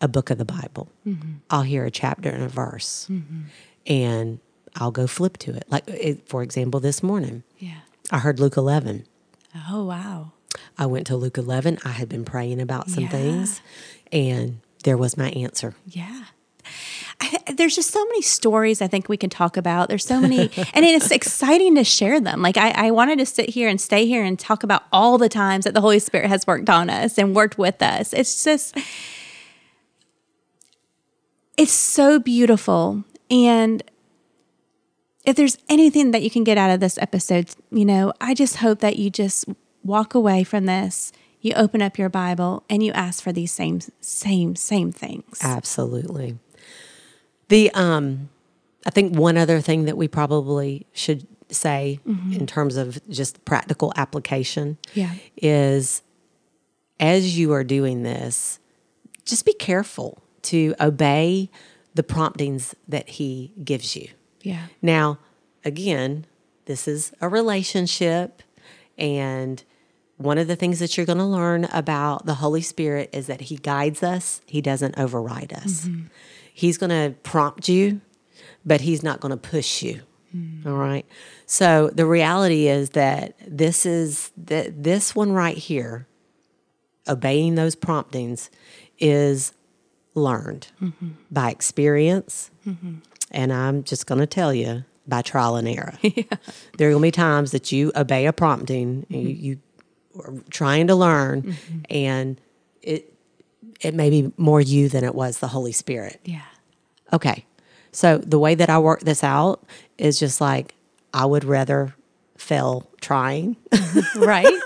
a 0.00 0.08
book 0.08 0.30
of 0.30 0.38
the 0.38 0.46
Bible. 0.46 0.88
Mm-hmm. 1.06 1.32
I'll 1.50 1.62
hear 1.62 1.84
a 1.84 1.90
chapter 1.90 2.30
and 2.30 2.42
a 2.42 2.48
verse. 2.48 3.06
Mm-hmm. 3.10 3.40
And 3.86 4.38
I'll 4.76 4.90
go 4.92 5.06
flip 5.06 5.36
to 5.38 5.54
it. 5.54 5.64
Like, 5.68 5.86
it, 5.88 6.26
for 6.26 6.42
example, 6.42 6.80
this 6.80 7.02
morning, 7.02 7.42
Yeah. 7.58 7.80
I 8.10 8.18
heard 8.18 8.40
Luke 8.40 8.56
11. 8.56 9.04
Oh, 9.68 9.84
wow. 9.84 10.32
I 10.78 10.86
went 10.86 11.06
to 11.08 11.16
Luke 11.16 11.36
11. 11.36 11.78
I 11.84 11.90
had 11.90 12.08
been 12.08 12.24
praying 12.24 12.60
about 12.60 12.88
some 12.88 13.04
Yeah. 13.04 13.10
things, 13.10 13.60
and 14.10 14.60
there 14.84 14.96
was 14.96 15.16
my 15.18 15.30
answer. 15.30 15.74
Yeah. 15.86 16.24
I, 17.20 17.52
there's 17.52 17.74
just 17.74 17.90
so 17.90 18.04
many 18.06 18.22
stories 18.22 18.80
I 18.80 18.86
think 18.86 19.08
we 19.08 19.16
can 19.16 19.30
talk 19.30 19.56
about. 19.56 19.88
There's 19.88 20.04
so 20.04 20.20
many, 20.20 20.50
and 20.74 20.84
it's 20.84 21.10
exciting 21.10 21.74
to 21.74 21.84
share 21.84 22.20
them. 22.20 22.40
Like, 22.40 22.56
I, 22.56 22.70
I 22.70 22.90
wanted 22.90 23.18
to 23.18 23.26
sit 23.26 23.50
here 23.50 23.68
and 23.68 23.80
stay 23.80 24.06
here 24.06 24.24
and 24.24 24.38
talk 24.38 24.62
about 24.62 24.84
all 24.92 25.18
the 25.18 25.28
times 25.28 25.64
that 25.64 25.74
the 25.74 25.80
Holy 25.80 25.98
Spirit 25.98 26.28
has 26.28 26.46
worked 26.46 26.70
on 26.70 26.88
us 26.88 27.18
and 27.18 27.34
worked 27.34 27.58
with 27.58 27.82
us. 27.82 28.12
It's 28.12 28.42
just, 28.42 28.76
it's 31.56 31.72
so 31.72 32.18
beautiful. 32.18 33.04
And 33.30 33.82
if 35.24 35.36
there's 35.36 35.58
anything 35.68 36.12
that 36.12 36.22
you 36.22 36.30
can 36.30 36.44
get 36.44 36.56
out 36.56 36.70
of 36.70 36.80
this 36.80 36.96
episode, 36.98 37.50
you 37.70 37.84
know, 37.84 38.12
I 38.20 38.34
just 38.34 38.56
hope 38.56 38.80
that 38.80 38.96
you 38.96 39.10
just 39.10 39.44
walk 39.84 40.14
away 40.14 40.44
from 40.44 40.66
this, 40.66 41.12
you 41.40 41.52
open 41.54 41.82
up 41.82 41.98
your 41.98 42.08
Bible, 42.08 42.64
and 42.68 42.82
you 42.82 42.92
ask 42.92 43.22
for 43.22 43.32
these 43.32 43.52
same, 43.52 43.80
same, 44.00 44.56
same 44.56 44.92
things. 44.92 45.38
Absolutely. 45.42 46.38
The 47.50 47.70
um 47.74 48.30
I 48.86 48.90
think 48.90 49.14
one 49.14 49.36
other 49.36 49.60
thing 49.60 49.84
that 49.84 49.96
we 49.98 50.08
probably 50.08 50.86
should 50.94 51.26
say 51.50 52.00
in 52.32 52.46
terms 52.46 52.76
of 52.76 52.98
just 53.10 53.44
practical 53.44 53.92
application 53.96 54.78
Yeah. 54.94 55.14
is 55.36 56.02
as 56.98 57.36
you 57.38 57.52
are 57.52 57.64
doing 57.64 58.02
this, 58.04 58.58
just 59.24 59.44
be 59.44 59.52
careful 59.52 60.22
to 60.42 60.74
obey 60.80 61.50
the 61.94 62.02
promptings 62.02 62.74
that 62.88 63.08
he 63.10 63.52
gives 63.64 63.96
you. 63.96 64.08
Yeah. 64.42 64.66
Now, 64.80 65.18
again, 65.64 66.24
this 66.66 66.86
is 66.88 67.12
a 67.20 67.28
relationship. 67.28 68.42
And 68.96 69.62
one 70.18 70.38
of 70.38 70.46
the 70.46 70.56
things 70.56 70.78
that 70.78 70.96
you're 70.96 71.06
going 71.06 71.18
to 71.18 71.24
learn 71.24 71.64
about 71.72 72.26
the 72.26 72.34
Holy 72.34 72.62
Spirit 72.62 73.10
is 73.12 73.26
that 73.26 73.40
He 73.42 73.56
guides 73.56 74.02
us, 74.02 74.40
He 74.46 74.60
doesn't 74.60 74.96
override 74.98 75.52
us. 75.52 75.88
He's 76.52 76.78
going 76.78 76.90
to 76.90 77.16
prompt 77.22 77.68
you, 77.68 78.00
but 78.64 78.80
He's 78.82 79.02
not 79.02 79.20
going 79.20 79.30
to 79.30 79.36
push 79.36 79.82
you. 79.82 80.02
Hmm. 80.32 80.66
All 80.66 80.74
right. 80.74 81.06
So 81.46 81.90
the 81.92 82.06
reality 82.06 82.68
is 82.68 82.90
that 82.90 83.34
this 83.46 83.84
is 83.84 84.30
that 84.36 84.82
this 84.82 85.14
one 85.14 85.32
right 85.32 85.56
here, 85.56 86.06
obeying 87.08 87.56
those 87.56 87.74
promptings, 87.74 88.50
is 88.98 89.52
learned 90.14 90.68
mm-hmm. 90.80 91.10
by 91.30 91.50
experience. 91.50 92.50
Mm-hmm. 92.66 92.96
And 93.30 93.52
I'm 93.52 93.84
just 93.84 94.06
going 94.06 94.20
to 94.20 94.26
tell 94.26 94.52
you 94.52 94.84
by 95.06 95.22
trial 95.22 95.56
and 95.56 95.68
error. 95.68 95.94
There 96.78 96.88
are 96.88 96.92
going 96.92 97.02
to 97.02 97.06
be 97.08 97.10
times 97.10 97.50
that 97.50 97.72
you 97.72 97.92
obey 97.94 98.26
a 98.26 98.32
prompting, 98.32 99.02
mm-hmm. 99.02 99.14
you, 99.14 99.28
you 99.28 99.60
are 100.18 100.34
trying 100.50 100.86
to 100.86 100.94
learn, 100.94 101.56
and 101.90 102.40
it 102.82 103.12
it 103.80 103.94
may 103.94 104.10
be 104.10 104.32
more 104.36 104.60
you 104.60 104.88
than 104.88 105.04
it 105.04 105.14
was 105.14 105.38
the 105.38 105.48
Holy 105.48 105.72
Spirit. 105.72 106.20
Yeah. 106.24 106.42
Okay. 107.12 107.44
So 107.92 108.18
the 108.18 108.38
way 108.38 108.54
that 108.54 108.70
I 108.70 108.78
work 108.78 109.00
this 109.00 109.24
out 109.24 109.64
is 109.98 110.18
just 110.18 110.40
like 110.40 110.74
I 111.12 111.24
would 111.26 111.44
rather 111.44 111.94
fail 112.36 112.88
trying 113.00 113.56
Right? 114.16 114.46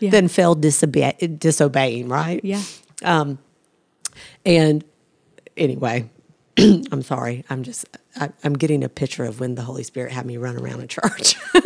Yeah. 0.00 0.10
than 0.10 0.28
fail 0.28 0.54
disobe- 0.56 1.38
disobeying, 1.38 2.08
right? 2.08 2.40
yeah. 2.44 2.62
Um, 3.02 3.38
And 4.44 4.84
anyway, 5.56 6.08
I'm 6.58 7.02
sorry. 7.02 7.44
I'm 7.50 7.62
just, 7.62 7.84
I, 8.18 8.30
I'm 8.44 8.54
getting 8.54 8.84
a 8.84 8.88
picture 8.88 9.24
of 9.24 9.40
when 9.40 9.54
the 9.54 9.62
Holy 9.62 9.82
Spirit 9.82 10.12
had 10.12 10.24
me 10.24 10.36
run 10.38 10.56
around 10.56 10.80
a 10.80 10.86
church. 10.86 11.36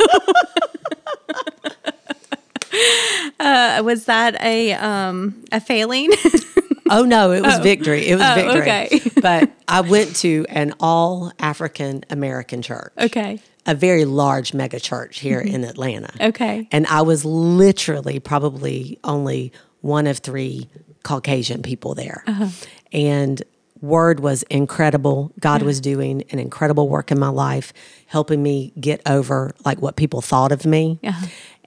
Uh, 3.41 3.81
was 3.83 4.05
that 4.05 4.41
a 4.41 4.73
um 4.73 5.43
a 5.51 5.59
failing? 5.59 6.09
oh, 6.89 7.03
no, 7.03 7.31
it 7.31 7.41
was 7.41 7.59
victory. 7.59 8.07
It 8.07 8.15
was 8.15 8.23
Oh, 8.25 8.35
victory. 8.35 8.61
okay. 8.61 9.11
but 9.21 9.51
I 9.67 9.81
went 9.81 10.15
to 10.17 10.45
an 10.49 10.73
all 10.79 11.31
African 11.39 12.03
American 12.09 12.61
church, 12.61 12.93
okay. 12.97 13.39
a 13.65 13.73
very 13.75 14.05
large 14.05 14.53
mega 14.53 14.79
church 14.79 15.19
here 15.19 15.39
in 15.39 15.63
Atlanta. 15.63 16.11
Okay. 16.19 16.67
And 16.71 16.85
I 16.87 17.01
was 17.01 17.25
literally 17.25 18.19
probably 18.19 18.99
only 19.03 19.51
one 19.81 20.05
of 20.07 20.19
three 20.19 20.69
Caucasian 21.03 21.63
people 21.63 21.95
there. 21.95 22.23
Uh-huh. 22.27 22.49
And 22.91 23.41
word 23.81 24.19
was 24.19 24.43
incredible. 24.43 25.31
God 25.39 25.63
was 25.63 25.81
doing 25.81 26.23
an 26.29 26.37
incredible 26.37 26.87
work 26.87 27.11
in 27.11 27.17
my 27.17 27.29
life, 27.29 27.73
helping 28.05 28.43
me 28.43 28.73
get 28.79 29.01
over 29.07 29.55
like 29.65 29.81
what 29.81 29.95
people 29.95 30.21
thought 30.21 30.51
of 30.51 30.65
me. 30.65 30.99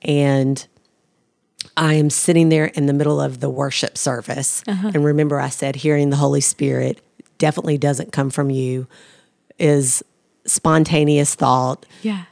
And 0.03 0.65
I 1.77 1.95
am 1.95 2.11
sitting 2.11 2.49
there 2.49 2.67
in 2.67 2.87
the 2.87 2.93
middle 2.93 3.21
of 3.21 3.41
the 3.41 3.51
worship 3.51 3.99
service. 3.99 4.63
Uh-huh. 4.67 4.93
And 4.95 5.05
remember, 5.05 5.41
I 5.41 5.49
said, 5.49 5.77
hearing 5.77 6.11
the 6.11 6.17
Holy 6.17 6.41
Spirit 6.41 7.01
definitely 7.39 7.79
doesn't 7.79 8.13
come 8.13 8.31
from 8.31 8.51
you, 8.51 8.87
is 9.59 10.03
spontaneous 10.47 11.35
thought 11.35 11.87
Yeah. 12.03 12.25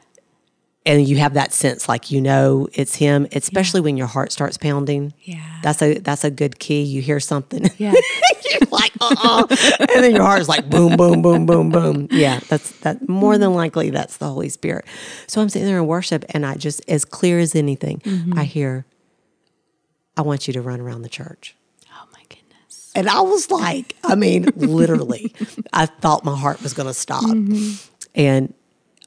and 0.85 1.07
you 1.09 1.17
have 1.17 1.33
that 1.35 1.53
sense 1.55 1.89
like 1.89 2.11
you 2.11 2.21
know 2.21 2.69
it's 2.75 2.95
him 2.97 3.27
especially 3.33 3.81
when 3.81 3.97
your 3.97 4.07
heart 4.07 4.33
starts 4.33 4.59
pounding 4.59 5.15
Yeah. 5.23 5.41
that's 5.63 5.81
a 5.81 5.99
that's 6.01 6.25
a 6.25 6.31
good 6.31 6.59
key 6.59 6.83
you 6.83 7.01
hear 7.01 7.21
something 7.21 7.71
Yeah. 7.79 7.93
you're 8.51 8.69
like 8.71 8.93
uh-uh 9.01 9.47
and 9.81 10.05
then 10.05 10.15
your 10.15 10.25
heart 10.25 10.43
is 10.43 10.49
like 10.49 10.69
boom 10.69 10.97
boom 10.99 11.23
boom 11.23 11.47
boom 11.47 11.71
boom 11.71 12.09
yeah 12.11 12.41
that's 12.49 12.73
that 12.81 13.09
more 13.09 13.39
than 13.39 13.55
likely 13.55 13.89
that's 13.89 14.19
the 14.19 14.29
holy 14.29 14.51
spirit 14.51 14.85
so 15.27 15.41
i'm 15.41 15.49
sitting 15.49 15.67
there 15.67 15.79
in 15.79 15.87
worship 15.87 16.23
and 16.35 16.45
i 16.45 16.55
just 16.55 16.83
as 16.89 17.07
clear 17.07 17.39
as 17.39 17.55
anything 17.55 18.03
i 18.37 18.45
hear 18.45 18.85
i 20.17 20.23
want 20.23 20.47
you 20.47 20.53
to 20.53 20.61
run 20.61 20.81
around 20.81 21.03
the 21.03 21.09
church 21.09 21.55
oh 21.93 22.07
my 22.13 22.23
goodness. 22.29 22.93
and 22.95 23.09
I 23.09 23.21
was 23.21 23.51
like, 23.51 23.97
I 24.05 24.15
mean, 24.15 24.49
literally, 24.57 25.35
I 25.73 25.87
thought 25.87 26.25
my 26.25 26.37
heart 26.37 26.63
was 26.63 26.75
going 26.75 26.89
to 26.89 26.95
stop. 26.95 27.25
Mm-hmm. 27.25 27.75
And 28.15 28.55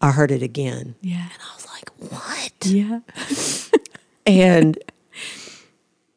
I 0.02 0.12
heard 0.12 0.32
it 0.32 0.42
again. 0.42 0.96
Yeah. 1.02 1.22
And 1.22 1.42
I 1.42 1.56
was 1.56 1.68
like, 1.68 2.12
what? 2.12 2.52
Yeah. 2.66 3.00
And 4.26 4.78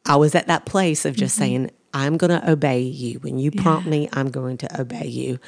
I 0.06 0.16
was 0.16 0.34
at 0.34 0.46
that 0.46 0.64
place 0.64 1.04
of 1.04 1.14
just 1.14 1.34
mm-hmm. 1.34 1.42
saying, 1.42 1.70
I'm 1.92 2.16
going 2.16 2.30
to 2.30 2.50
obey 2.50 2.80
you. 2.80 3.18
When 3.20 3.38
you 3.38 3.50
prompt 3.50 3.86
Yeah. 3.86 3.90
me, 3.90 4.08
I'm 4.12 4.30
going 4.30 4.56
to 4.58 4.80
obey 4.80 5.06
you. 5.06 5.38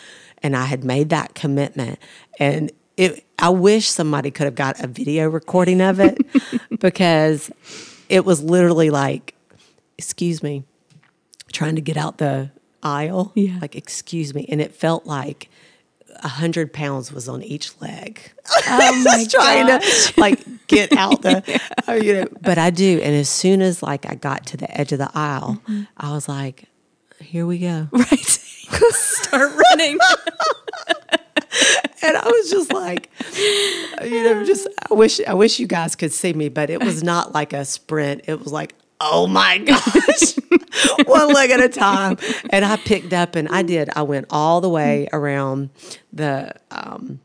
And 0.43 0.57
I 0.57 0.67
had 0.67 0.85
made 0.85 1.09
that 1.11 1.35
commitment. 1.35 1.99
And 2.39 2.71
it, 2.97 3.25
I 3.39 3.51
wish 3.51 3.89
somebody 3.89 4.31
could 4.31 4.45
have 4.45 4.55
got 4.55 4.83
a 4.83 4.87
video 4.87 5.29
recording 5.29 5.81
of 5.81 6.01
it 6.01 6.19
because 6.81 7.51
it 8.11 8.25
was 8.25 8.43
literally 8.43 8.91
like, 8.91 9.35
excuse 9.97 10.43
me, 10.43 10.65
trying 11.53 11.77
to 11.77 11.81
get 11.81 11.97
out 11.97 12.19
the 12.19 12.51
aisle. 12.83 13.33
Yeah. 13.35 13.59
Like, 13.61 13.77
excuse 13.77 14.35
me. 14.35 14.47
And 14.49 14.61
it 14.61 14.75
felt 14.75 15.07
like 15.07 15.49
a 16.23 16.29
hundred 16.29 16.73
pounds 16.73 17.13
was 17.13 17.29
on 17.29 17.43
each 17.43 17.81
leg. 17.81 18.21
Oh 18.69 19.03
Just 19.05 19.31
trying 19.31 19.67
gosh. 19.69 20.13
to 20.13 20.21
like 20.21 20.67
get 20.67 20.93
out 20.93 21.23
the, 21.23 21.61
uh, 21.89 21.93
you 21.93 22.15
know, 22.15 22.27
but 22.43 22.59
I 22.59 22.71
do. 22.71 23.01
And 23.03 23.15
as 23.15 23.29
soon 23.29 23.63
as 23.63 23.83
like 23.83 24.05
I 24.11 24.17
got 24.17 24.45
to 24.47 24.57
the 24.57 24.71
edge 24.79 24.93
of 24.93 24.99
the 24.99 25.11
aisle, 25.15 25.61
Mm-hmm. 25.69 25.83
I 25.97 26.13
was 26.13 26.29
like, 26.29 26.65
here 27.21 27.47
we 27.47 27.59
go. 27.59 27.89
Right. 27.93 28.19
Start 28.91 29.53
running. 29.57 29.99
And 32.03 32.17
I 32.17 32.27
was 32.27 32.51
just 32.51 32.73
like, 32.73 33.11
you 34.03 34.25
know, 34.25 34.45
just 34.45 34.67
I 34.91 34.95
wish 34.95 35.21
I 35.27 35.35
wish 35.35 35.59
you 35.59 35.67
guys 35.67 35.97
could 35.97 36.13
see 36.13 36.33
me, 36.33 36.49
but 36.49 36.71
it 36.71 36.83
was 36.83 37.03
not 37.13 37.33
like 37.33 37.53
a 37.53 37.65
sprint. 37.65 38.23
It 38.27 38.39
was 38.41 38.53
like, 38.53 38.75
oh 39.01 39.27
my 39.27 39.59
gosh, 39.59 40.35
one 41.07 41.33
leg 41.33 41.51
at 41.51 41.61
a 41.61 41.69
time. 41.69 42.17
And 42.51 42.65
I 42.65 42.77
picked 42.77 43.13
up 43.13 43.35
and 43.37 43.49
I 43.49 43.63
did. 43.63 43.91
I 43.95 44.03
went 44.03 44.27
all 44.31 44.61
the 44.61 44.69
way 44.69 45.09
around 45.13 45.71
the 46.13 46.55
um, 46.71 47.21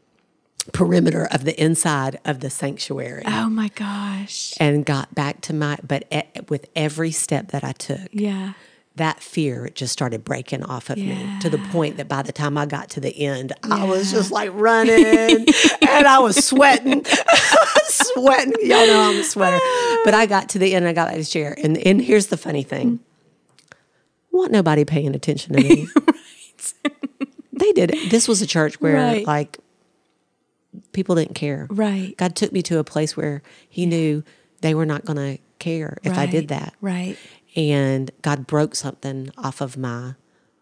perimeter 0.74 1.28
of 1.32 1.44
the 1.46 1.62
inside 1.62 2.20
of 2.26 2.40
the 2.40 2.50
sanctuary 2.50 3.22
Oh 3.26 3.50
my 3.50 3.68
gosh. 3.76 4.54
and 4.60 4.84
got 4.86 5.14
back 5.14 5.42
to 5.42 5.54
my 5.54 5.78
but 5.86 6.06
with 6.50 6.66
every 6.76 7.12
step 7.12 7.50
that 7.52 7.64
I 7.64 7.72
took 7.74 8.10
Yeah. 8.12 8.54
That 8.96 9.22
fear 9.22 9.70
just 9.74 9.92
started 9.92 10.24
breaking 10.24 10.64
off 10.64 10.90
of 10.90 10.98
me 10.98 11.28
to 11.42 11.50
the 11.50 11.58
point 11.58 11.98
that 11.98 12.08
by 12.08 12.22
the 12.22 12.32
time 12.32 12.58
I 12.58 12.66
got 12.66 12.90
to 12.92 13.02
the 13.02 13.16
end, 13.26 13.52
I 13.64 13.84
was 13.84 14.10
just 14.12 14.32
like 14.32 14.52
running 14.54 14.96
and 15.82 16.08
I 16.08 16.20
was 16.20 16.46
sweating, 16.46 17.06
sweating. 17.88 18.54
Y'all 18.62 18.88
know 18.88 19.10
I'm 19.12 19.20
a 19.20 19.24
sweater. 19.24 19.60
But 20.06 20.14
I 20.14 20.26
got 20.28 20.50
to 20.50 20.60
the 20.60 20.74
end, 20.74 20.88
I 20.88 20.94
got 20.94 21.10
out 21.10 21.16
of 21.16 21.20
the 21.20 21.26
chair. 21.26 21.58
And, 21.62 21.78
and 21.80 22.02
here's 22.02 22.28
the 22.28 22.38
funny 22.38 22.64
thing 22.64 23.00
want 24.32 24.52
nobody 24.52 24.86
paying 24.86 25.16
attention 25.16 25.56
to 25.56 25.64
me. 25.64 25.88
right. 25.96 26.74
they 27.54 27.72
did 27.72 27.94
it. 27.94 28.12
This 28.12 28.28
was 28.28 28.42
a 28.42 28.48
church 28.48 28.80
where, 28.82 28.96
Right. 28.96 29.26
like, 29.26 29.60
people 30.92 31.16
didn't 31.16 31.36
care. 31.36 31.68
Right. 31.70 32.16
God 32.18 32.36
took 32.36 32.52
me 32.52 32.62
to 32.64 32.80
a 32.80 32.84
place 32.84 33.16
where 33.16 33.42
He 33.70 33.86
knew 33.86 34.24
they 34.62 34.76
were 34.76 34.86
not 34.86 35.06
going 35.06 35.18
to 35.18 35.42
care 35.60 35.98
if 36.04 36.18
I 36.18 36.26
did 36.26 36.50
that 36.50 36.74
Right. 36.82 37.18
And 37.56 38.12
God 38.22 38.48
broke 38.48 38.76
something 38.76 39.30
off 39.38 39.62
of 39.62 39.78
my 39.78 40.16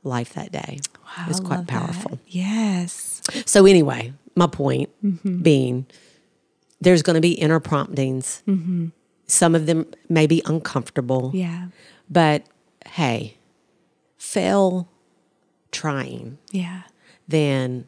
life 0.03 0.33
that 0.33 0.51
day. 0.51 0.79
Wow, 1.17 1.25
it's 1.29 1.39
I 1.39 1.43
quite 1.43 1.55
love 1.57 1.67
that. 1.67 1.79
powerful. 1.81 2.19
Yes. 2.27 3.21
So 3.45 3.65
anyway, 3.65 4.13
my 4.35 4.47
point 4.47 4.89
Mm-hmm. 5.03 5.41
being 5.41 5.85
there's 6.81 7.01
going 7.01 7.15
to 7.15 7.21
be 7.21 7.31
inner 7.31 7.59
promptings. 7.61 8.43
Mm-hmm. 8.47 8.87
Some 9.27 9.55
of 9.55 9.65
them 9.67 9.85
may 10.09 10.27
be 10.27 10.41
uncomfortable, 10.45 11.31
Yeah. 11.33 11.67
but 12.09 12.43
hey, 12.85 13.37
fail 14.17 14.89
trying 15.71 16.37
Yeah. 16.51 16.81
Then 17.27 17.87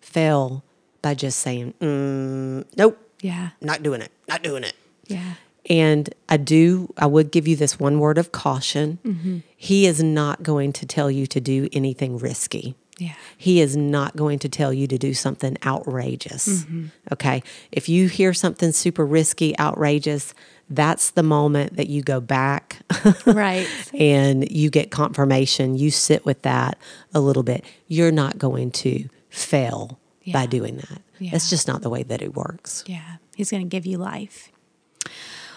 fail 0.00 0.62
by 1.00 1.14
just 1.14 1.38
saying, 1.40 1.72
mm, 1.80 2.64
nope, 2.76 2.98
Yeah. 3.22 3.50
not 3.62 3.82
doing 3.82 4.02
it, 4.02 4.12
not 4.28 4.42
doing 4.42 4.62
it. 4.64 4.74
Yeah. 5.06 5.34
And 5.70 6.12
I 6.28 6.36
do, 6.36 6.92
I 6.98 7.06
would 7.06 7.30
give 7.30 7.48
you 7.48 7.56
this 7.56 7.80
one 7.80 7.98
word 7.98 8.18
of 8.18 8.32
caution. 8.32 8.98
Mm-hmm. 9.04 9.38
He 9.56 9.86
is 9.86 10.02
not 10.02 10.42
going 10.42 10.72
to 10.74 10.86
tell 10.86 11.10
you 11.10 11.26
to 11.28 11.40
do 11.40 11.68
anything 11.72 12.18
risky. 12.18 12.74
Yeah. 12.98 13.14
He 13.36 13.60
is 13.60 13.76
not 13.76 14.14
going 14.14 14.38
to 14.40 14.48
tell 14.48 14.72
you 14.72 14.86
to 14.86 14.98
do 14.98 15.14
something 15.14 15.56
outrageous. 15.64 16.64
Okay. 17.12 17.42
If 17.72 17.88
you 17.88 18.08
hear 18.08 18.32
something 18.32 18.72
super 18.72 19.04
risky, 19.04 19.58
outrageous, 19.58 20.32
that's 20.70 21.10
the 21.10 21.22
moment 21.22 21.76
that 21.76 21.88
you 21.88 22.02
go 22.02 22.20
back 22.20 22.78
Right. 23.26 23.66
and 23.98 24.48
you 24.50 24.70
get 24.70 24.90
confirmation. 24.90 25.76
You 25.76 25.90
sit 25.90 26.24
with 26.24 26.42
that 26.42 26.78
a 27.12 27.20
little 27.20 27.42
bit. 27.42 27.64
You're 27.88 28.12
not 28.12 28.38
going 28.38 28.70
to 28.72 29.08
fail 29.28 29.98
by 30.32 30.46
doing 30.46 30.76
that. 30.76 31.02
Yeah. 31.18 31.32
That's 31.32 31.50
just 31.50 31.66
not 31.68 31.82
the 31.82 31.90
way 31.90 32.02
that 32.04 32.22
it 32.22 32.34
works. 32.34 32.82
Yeah, 32.86 33.16
he's 33.36 33.50
going 33.50 33.62
to 33.62 33.68
give 33.68 33.86
you 33.86 33.98
life. 33.98 34.50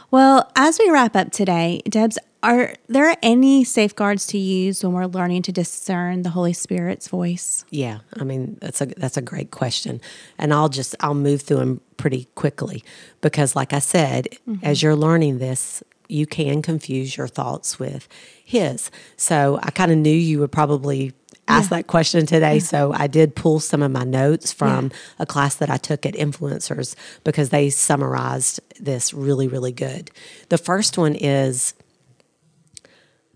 Well, 0.09 0.49
as 0.55 0.79
we 0.79 0.89
wrap 0.89 1.15
up 1.15 1.31
today, 1.31 1.81
Debbs, 1.89 2.17
are 2.41 2.75
there 2.87 3.17
any 3.21 3.63
safeguards 3.65 4.25
to 4.27 4.37
use 4.37 4.83
when 4.83 4.93
we're 4.93 5.05
learning 5.05 5.41
to 5.43 5.51
discern 5.51 6.21
the 6.21 6.29
Holy 6.29 6.53
Spirit's 6.53 7.09
voice? 7.09 7.65
Yeah, 7.71 7.99
I 8.17 8.23
mean 8.23 8.57
that's 8.61 8.79
a 8.79 8.85
that's 8.85 9.17
a 9.17 9.21
great 9.21 9.51
question, 9.51 9.99
and 10.37 10.53
I'll 10.53 10.69
just 10.69 10.95
I'll 11.01 11.13
move 11.13 11.41
through 11.41 11.57
them 11.57 11.81
pretty 11.97 12.29
quickly 12.35 12.83
because, 13.21 13.55
like 13.55 13.73
I 13.73 13.79
said, 13.79 14.29
mm-hmm. 14.47 14.63
as 14.63 14.81
you're 14.81 14.95
learning 14.95 15.39
this, 15.39 15.83
you 16.07 16.25
can 16.25 16.61
confuse 16.61 17.17
your 17.17 17.27
thoughts 17.27 17.79
with 17.79 18.07
His. 18.45 18.91
So 19.17 19.59
I 19.61 19.71
kind 19.71 19.91
of 19.91 19.97
knew 19.97 20.15
you 20.15 20.39
would 20.39 20.51
probably 20.51 21.13
ask 21.47 21.69
that 21.69 21.87
question 21.87 22.25
today, 22.25 22.59
so 22.59 22.93
I 22.93 23.07
did 23.07 23.35
pull 23.35 23.59
some 23.59 23.81
of 23.81 23.91
my 23.91 24.03
notes 24.03 24.51
from 24.51 24.91
a 25.19 25.25
class 25.25 25.55
that 25.55 25.69
I 25.69 25.77
took 25.77 26.05
at 26.05 26.13
Influencers 26.13 26.95
because 27.23 27.49
they 27.49 27.69
summarized 27.69 28.59
this 28.79 29.13
really 29.13 29.47
really 29.47 29.71
good. 29.71 30.11
The 30.49 30.57
first 30.57 30.97
one 30.97 31.15
is 31.15 31.73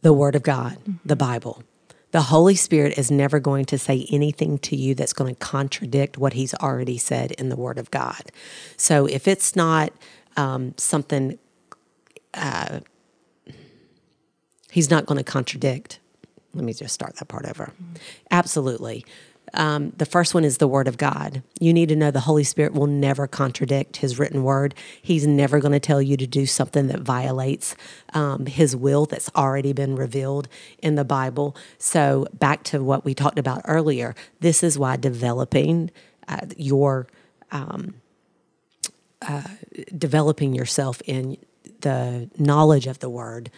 the 0.02 0.14
Word 0.14 0.36
of 0.36 0.44
God, 0.44 0.78
the 1.06 1.16
Bible. 1.16 1.64
The 2.12 2.24
Holy 2.24 2.56
Spirit 2.56 2.98
is 2.98 3.10
never 3.10 3.40
going 3.40 3.66
to 3.66 3.78
say 3.78 4.06
anything 4.12 4.58
to 4.60 4.76
you 4.76 4.94
that's 4.96 5.14
going 5.14 5.34
to 5.34 5.40
contradict 5.40 6.18
what 6.18 6.34
He's 6.34 6.54
already 6.56 6.98
said 6.98 7.32
in 7.34 7.50
the 7.50 7.56
Word 7.56 7.78
of 7.78 7.90
God. 7.90 8.32
So 8.76 9.06
if 9.06 9.28
it's 9.28 9.56
not 9.56 9.94
um, 10.36 10.74
something, 10.78 11.40
uh, 12.34 12.82
He's 14.70 14.90
not 14.90 15.06
going 15.06 15.18
to 15.18 15.24
contradict. 15.24 16.00
Let 16.54 16.64
me 16.64 16.74
just 16.74 16.94
start 16.94 17.16
that 17.18 17.28
part 17.28 17.46
over. 17.46 17.72
Absolutely. 18.30 19.06
Um, 19.54 19.92
the 19.98 20.06
first 20.06 20.34
one 20.34 20.46
is 20.46 20.58
the 20.58 20.68
Word 20.68 20.88
of 20.88 20.98
God. 20.98 21.44
You 21.60 21.74
need 21.74 21.90
to 21.90 21.96
know 21.96 22.10
the 22.10 22.22
Holy 22.22 22.44
Spirit 22.44 22.74
will 22.74 22.88
never 22.88 23.28
contradict 23.28 23.98
His 23.98 24.18
written 24.18 24.44
word. 24.44 24.74
He's 25.02 25.28
never 25.28 25.60
going 25.60 25.74
to 25.74 25.80
tell 25.80 26.02
you 26.02 26.16
to 26.18 26.28
do 26.28 26.46
something 26.46 26.88
that 26.88 27.02
violates 27.02 27.76
um, 28.14 28.46
His 28.46 28.76
will 28.76 29.06
that's 29.06 29.30
already 29.36 29.74
been 29.74 29.96
revealed 29.96 30.48
in 30.80 30.96
the 30.96 31.04
Bible. 31.04 31.56
So, 31.78 32.28
back 32.34 32.64
to 32.66 32.82
what 32.82 33.04
we 33.04 33.14
talked 33.14 33.40
about 33.40 33.62
earlier, 33.66 34.16
this 34.40 34.64
is 34.64 34.80
why 34.80 34.96
developing 34.96 35.92
uh, 36.28 36.46
your 36.56 37.08
um, 37.52 37.96
uh, 39.22 39.44
developing 39.98 40.54
yourself 40.54 41.02
in 41.06 41.38
the 41.82 42.30
knowledge 42.38 42.88
of 42.88 43.00
the 43.00 43.10
Word 43.10 43.52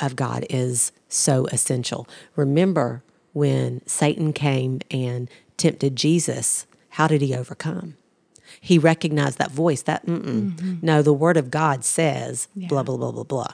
of 0.00 0.16
God 0.16 0.46
is 0.50 0.92
so 1.08 1.46
essential. 1.46 2.08
Remember 2.36 3.02
when 3.32 3.80
Satan 3.86 4.32
came 4.32 4.80
and 4.90 5.28
tempted 5.56 5.96
Jesus, 5.96 6.66
how 6.90 7.06
did 7.06 7.20
he 7.20 7.34
overcome? 7.34 7.96
He 8.60 8.78
recognized 8.78 9.38
that 9.38 9.50
voice, 9.50 9.82
that, 9.82 10.06
mm-mm. 10.06 10.82
no, 10.82 11.02
the 11.02 11.12
word 11.12 11.36
of 11.36 11.50
God 11.50 11.84
says, 11.84 12.48
blah, 12.54 12.82
blah, 12.82 12.96
blah, 12.96 13.10
blah, 13.10 13.24
blah. 13.24 13.52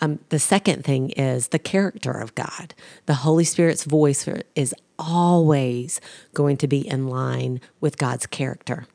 Um, 0.00 0.18
the 0.30 0.38
second 0.38 0.84
thing 0.84 1.10
is 1.10 1.48
the 1.48 1.58
character 1.58 2.12
of 2.12 2.34
God. 2.34 2.74
The 3.06 3.14
Holy 3.14 3.44
Spirit's 3.44 3.84
voice 3.84 4.26
is 4.54 4.74
always 4.98 6.00
going 6.32 6.56
to 6.58 6.66
be 6.66 6.86
in 6.86 7.08
line 7.08 7.60
with 7.80 7.98
God's 7.98 8.26
character. 8.26 8.86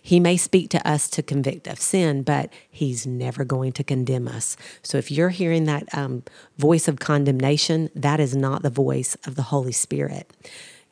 He 0.00 0.20
may 0.20 0.36
speak 0.36 0.70
to 0.70 0.88
us 0.88 1.08
to 1.10 1.22
convict 1.22 1.66
of 1.66 1.80
sin, 1.80 2.22
but 2.22 2.52
he's 2.70 3.06
never 3.06 3.44
going 3.44 3.72
to 3.72 3.84
condemn 3.84 4.28
us. 4.28 4.56
So 4.82 4.98
if 4.98 5.10
you're 5.10 5.28
hearing 5.28 5.64
that 5.64 5.92
um, 5.94 6.22
voice 6.56 6.88
of 6.88 6.98
condemnation, 6.98 7.90
that 7.94 8.20
is 8.20 8.34
not 8.34 8.62
the 8.62 8.70
voice 8.70 9.16
of 9.26 9.34
the 9.34 9.42
Holy 9.42 9.72
Spirit. 9.72 10.32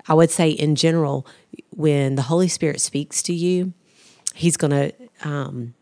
I 0.08 0.14
would 0.14 0.30
say, 0.30 0.50
in 0.50 0.76
general, 0.76 1.26
when 1.70 2.14
the 2.14 2.22
Holy 2.22 2.48
Spirit 2.48 2.80
speaks 2.80 3.22
to 3.22 3.32
you, 3.32 3.72
he's 4.34 4.56
going 4.56 4.70
to, 4.70 4.92
um, 5.28 5.74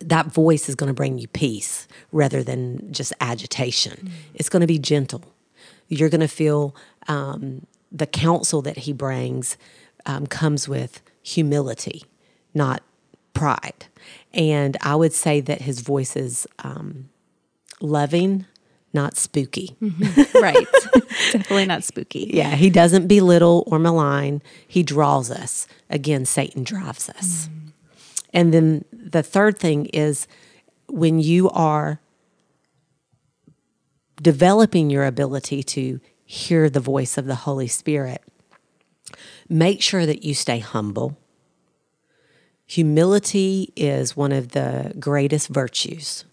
that 0.00 0.26
voice 0.26 0.68
is 0.68 0.74
going 0.74 0.88
to 0.88 0.94
bring 0.94 1.18
you 1.18 1.28
peace 1.28 1.88
rather 2.10 2.42
than 2.42 2.92
just 2.92 3.12
agitation. 3.20 4.10
It's 4.34 4.48
going 4.48 4.60
to 4.60 4.66
be 4.66 4.78
gentle. 4.78 5.24
You're 5.88 6.10
going 6.10 6.20
to 6.20 6.28
feel 6.28 6.74
um, 7.08 7.66
the 7.90 8.06
counsel 8.06 8.62
that 8.62 8.78
he 8.78 8.92
brings 8.92 9.56
um, 10.06 10.26
comes 10.26 10.68
with 10.68 11.00
humility, 11.22 12.02
not 12.54 12.82
pride. 13.34 13.86
And 14.32 14.76
I 14.80 14.94
would 14.94 15.12
say 15.12 15.40
that 15.40 15.62
his 15.62 15.80
voice 15.80 16.16
is 16.16 16.46
um, 16.60 17.08
loving, 17.80 18.46
not 18.92 19.16
spooky. 19.16 19.76
right. 20.34 20.66
Definitely 21.32 21.66
not 21.66 21.84
spooky. 21.84 22.30
Yeah, 22.32 22.54
he 22.54 22.70
doesn't 22.70 23.06
belittle 23.06 23.64
or 23.66 23.78
malign. 23.78 24.42
He 24.66 24.82
draws 24.82 25.30
us. 25.30 25.66
Again, 25.88 26.24
Satan 26.24 26.64
drives 26.64 27.08
us. 27.08 27.48
And 28.32 28.52
then 28.52 28.84
the 28.92 29.22
third 29.22 29.58
thing 29.58 29.86
is 29.86 30.26
when 30.88 31.18
you 31.18 31.50
are 31.50 32.00
developing 34.20 34.90
your 34.90 35.04
ability 35.04 35.62
to 35.62 36.00
hear 36.24 36.70
the 36.70 36.80
voice 36.80 37.18
of 37.18 37.26
the 37.26 37.34
Holy 37.34 37.66
Spirit, 37.66 38.22
make 39.52 39.82
sure 39.82 40.06
that 40.06 40.24
you 40.24 40.34
stay 40.34 40.58
humble. 40.58 41.16
Humility 42.66 43.72
is 43.76 44.16
one 44.16 44.32
of 44.32 44.48
the 44.48 44.94
greatest 44.98 45.48
virtues. 45.48 46.24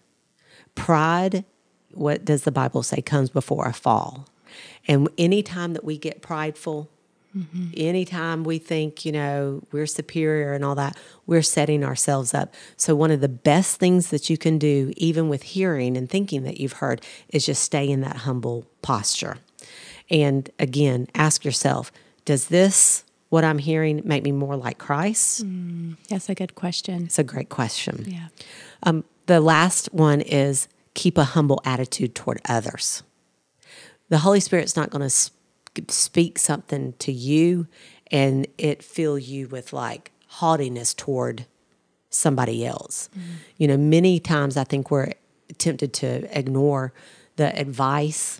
Pride, 0.74 1.44
what 1.92 2.24
does 2.24 2.44
the 2.44 2.52
Bible 2.52 2.82
say, 2.82 3.02
comes 3.02 3.28
before 3.28 3.66
a 3.66 3.72
fall. 3.72 4.26
And 4.88 5.08
anytime 5.18 5.74
that 5.74 5.84
we 5.84 5.98
get 5.98 6.22
prideful, 6.22 6.88
mm-hmm. 7.36 7.68
anytime 7.76 8.42
we 8.42 8.58
think, 8.58 9.04
you 9.04 9.12
know, 9.12 9.62
we're 9.70 9.86
superior 9.86 10.54
and 10.54 10.64
all 10.64 10.74
that, 10.76 10.96
we're 11.26 11.42
setting 11.42 11.84
ourselves 11.84 12.32
up. 12.32 12.54
So, 12.76 12.96
one 12.96 13.10
of 13.10 13.20
the 13.20 13.28
best 13.28 13.78
things 13.78 14.08
that 14.08 14.30
you 14.30 14.38
can 14.38 14.58
do, 14.58 14.92
even 14.96 15.28
with 15.28 15.42
hearing 15.42 15.96
and 15.96 16.08
thinking 16.08 16.42
that 16.44 16.58
you've 16.58 16.74
heard, 16.74 17.04
is 17.28 17.44
just 17.44 17.62
stay 17.62 17.88
in 17.88 18.00
that 18.00 18.16
humble 18.16 18.66
posture. 18.82 19.36
And 20.10 20.50
again, 20.58 21.06
ask 21.14 21.44
yourself, 21.44 21.92
does 22.24 22.48
this, 22.48 23.04
what 23.30 23.44
I'm 23.44 23.58
hearing, 23.58 24.02
make 24.04 24.22
me 24.22 24.32
more 24.32 24.56
like 24.56 24.78
Christ? 24.78 25.44
That's 26.08 26.28
a 26.28 26.34
good 26.34 26.54
question. 26.54 27.04
It's 27.04 27.18
a 27.18 27.24
great 27.24 27.48
question. 27.48 28.04
Yeah. 28.06 28.26
Um, 28.82 29.04
the 29.26 29.40
last 29.40 29.92
one 29.94 30.20
is 30.20 30.68
keep 30.94 31.16
a 31.16 31.24
humble 31.24 31.60
attitude 31.64 32.14
toward 32.14 32.40
others. 32.48 33.02
The 34.08 34.18
Holy 34.18 34.40
Spirit's 34.40 34.76
not 34.76 34.90
going 34.90 35.02
to 35.02 35.10
sp- 35.10 35.32
speak 35.88 36.38
something 36.38 36.94
to 36.98 37.12
you 37.12 37.68
and 38.10 38.46
it 38.58 38.82
fill 38.82 39.18
you 39.18 39.46
with 39.46 39.72
like 39.72 40.10
haughtiness 40.26 40.92
toward 40.92 41.46
somebody 42.10 42.66
else. 42.66 43.08
You 43.56 43.68
know, 43.68 43.76
many 43.76 44.18
times 44.18 44.56
I 44.56 44.64
think 44.64 44.90
we're 44.90 45.12
tempted 45.58 45.92
to 45.94 46.36
ignore 46.36 46.92
the 47.36 47.56
advice 47.56 48.39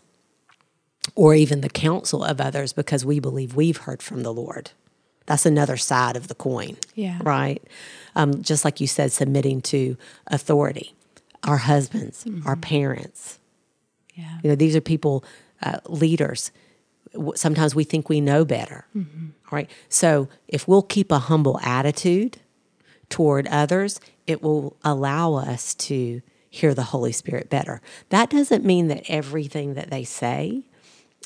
or 1.15 1.35
even 1.35 1.61
the 1.61 1.69
counsel 1.69 2.23
of 2.25 2.41
others 2.41 2.73
because 2.73 3.05
we 3.05 3.21
believe 3.21 3.57
we've 3.57 3.79
heard 3.79 4.03
from 4.03 4.23
the 4.23 4.33
Lord. 4.33 4.73
That's 5.27 5.47
another 5.47 5.77
side 5.77 6.17
of 6.17 6.29
the 6.29 6.35
coin. 6.35 6.77
Yeah. 6.95 7.19
Right. 7.23 7.63
Um, 8.17 8.43
just 8.43 8.65
like 8.65 8.81
you 8.81 8.87
said, 8.87 9.13
submitting 9.13 9.61
to 9.63 9.97
authority, 10.27 10.95
our 11.45 11.59
husbands, 11.59 12.27
our 12.45 12.57
parents. 12.57 13.39
Yeah. 14.15 14.39
You 14.43 14.51
know, 14.51 14.57
these 14.57 14.75
are 14.75 14.81
people, 14.81 15.25
uh, 15.63 15.79
leaders. 15.87 16.51
Sometimes 17.35 17.75
we 17.75 17.85
think 17.85 18.09
we 18.09 18.21
know 18.21 18.45
better. 18.45 18.87
All 18.95 19.03
right. 19.53 19.71
So 19.89 20.29
if 20.49 20.67
we'll 20.67 20.83
keep 20.83 21.13
a 21.13 21.19
humble 21.19 21.61
attitude 21.61 22.39
toward 23.09 23.47
others, 23.49 24.01
it 24.27 24.43
will 24.43 24.77
allow 24.85 25.35
us 25.35 25.75
to 25.75 26.23
hear 26.49 26.75
the 26.75 26.85
Holy 26.85 27.13
Spirit 27.13 27.49
better. 27.49 27.81
That 28.09 28.31
doesn't 28.31 28.65
mean 28.65 28.89
that 28.89 29.05
everything 29.09 29.75
that 29.75 29.91
they 29.91 30.05
say 30.05 30.65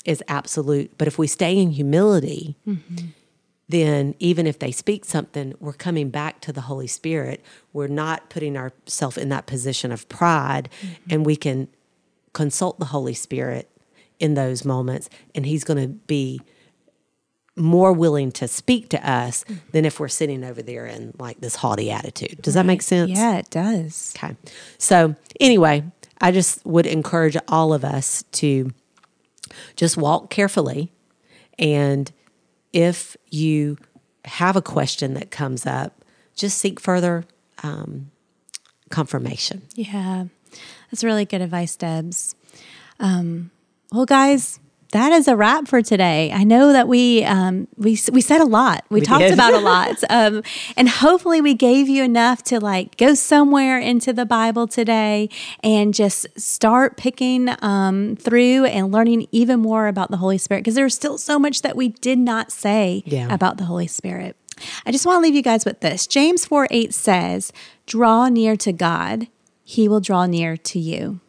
is 0.05 0.23
absolute, 0.29 0.97
but 0.99 1.09
if 1.09 1.19
we 1.19 1.27
stay 1.27 1.57
in 1.59 1.71
humility, 1.71 2.57
mm-hmm. 2.67 3.07
then 3.69 4.15
even 4.19 4.47
if 4.47 4.59
they 4.59 4.71
speak 4.71 5.05
something, 5.05 5.55
we're 5.61 5.73
coming 5.73 6.11
back 6.11 6.41
to 6.43 6.53
the 6.53 6.63
Holy 6.63 6.87
Spirit. 6.87 7.43
We're 7.73 7.89
not 7.89 8.29
putting 8.29 8.57
ourselves 8.57 9.17
in 9.17 9.31
that 9.31 9.47
position 9.47 9.93
of 9.93 10.09
pride, 10.09 10.69
mm-hmm. 10.81 10.95
and 11.11 11.27
we 11.27 11.37
can 11.37 11.69
consult 12.33 12.79
the 12.79 12.87
Holy 12.87 13.15
Spirit 13.15 13.71
in 14.19 14.35
those 14.35 14.65
moments, 14.65 15.09
and 15.35 15.47
He's 15.47 15.65
going 15.65 15.81
to 15.81 15.89
be 15.89 16.41
more 17.57 17.93
willing 17.93 18.33
to 18.33 18.49
speak 18.49 18.89
to 18.89 19.09
us 19.09 19.45
mm. 19.45 19.59
than 19.71 19.85
if 19.85 20.01
we're 20.01 20.09
sitting 20.09 20.45
over 20.45 20.61
there 20.61 20.87
in 20.87 21.15
like 21.19 21.41
this 21.41 21.57
haughty 21.57 21.91
attitude. 21.91 22.43
Does 22.43 22.55
that 22.55 22.67
make 22.67 22.83
sense? 22.83 23.13
Yeah, 23.13 23.37
it 23.37 23.49
does. 23.51 24.13
Okay. 24.17 24.37
So, 24.79 25.15
anyway, 25.41 25.85
I 26.21 26.33
just 26.33 26.65
would 26.67 26.87
encourage 26.87 27.37
all 27.49 27.73
of 27.73 27.85
us 27.85 28.25
to 28.33 28.73
just 29.77 29.97
walk 29.97 30.31
carefully. 30.31 30.93
And 31.59 32.11
if 32.73 33.17
you 33.31 33.79
have 34.25 34.57
a 34.57 34.63
question 34.63 35.15
that 35.15 35.31
comes 35.31 35.67
up, 35.67 36.05
just 36.35 36.59
seek 36.59 36.81
further 36.81 37.25
um, 37.63 38.11
confirmation. 38.91 39.63
Yeah, 39.75 40.25
that's 40.91 41.05
really 41.05 41.25
good 41.25 41.41
advice, 41.41 41.77
Debbs. 41.77 42.35
Um, 43.01 43.51
well, 43.93 44.07
guys, 44.07 44.59
that 44.95 45.13
is 45.13 45.27
a 45.27 45.35
wrap 45.37 45.67
for 45.67 45.83
today. 45.83 46.31
I 46.33 46.45
know 46.45 46.73
that 46.73 46.87
we 46.87 47.25
um, 47.25 47.67
we 47.77 47.99
we 48.13 48.21
said 48.21 48.41
a 48.41 48.45
lot. 48.45 48.85
We, 48.91 49.01
talked 49.01 49.23
did. 49.23 49.33
about 49.33 49.53
a 49.53 49.59
lot, 49.73 49.97
um, 50.09 50.43
and 50.77 50.89
hopefully, 50.89 51.41
we 51.41 51.53
gave 51.53 51.89
you 51.89 52.05
enough 52.05 52.43
to 52.45 52.61
like 52.61 52.97
go 52.97 53.15
somewhere 53.15 53.79
into 53.79 54.13
the 54.13 54.25
Bible 54.25 54.69
today 54.69 55.29
and 55.65 55.93
just 55.93 56.27
start 56.41 56.97
picking 56.97 57.51
um, 57.61 58.15
through 58.17 58.67
and 58.67 58.93
learning 58.93 59.27
even 59.33 59.59
more 59.61 59.89
about 59.89 60.13
the 60.13 60.19
Holy 60.19 60.39
Spirit 60.39 60.61
because 60.61 60.77
there's 60.77 60.95
still 60.95 61.19
so 61.19 61.39
much 61.41 61.63
that 61.63 61.75
we 61.77 61.89
did 61.89 62.19
not 62.19 62.53
say 62.53 63.03
Yeah. 63.05 63.27
about 63.35 63.57
the 63.59 63.65
Holy 63.65 63.89
Spirit. 63.89 64.37
I 64.87 64.93
just 64.93 65.05
want 65.05 65.17
to 65.17 65.23
leave 65.23 65.35
you 65.35 65.43
guys 65.43 65.65
with 65.65 65.81
this. 65.81 66.07
James 66.07 66.45
4 66.47 66.69
8 66.71 66.95
says, 66.95 67.53
Draw 67.87 68.29
near 68.29 68.55
to 68.59 68.73
God, 68.73 69.27
he 69.65 69.89
will 69.89 70.01
draw 70.01 70.27
near 70.27 70.57
to 70.57 70.79
you. 70.79 71.21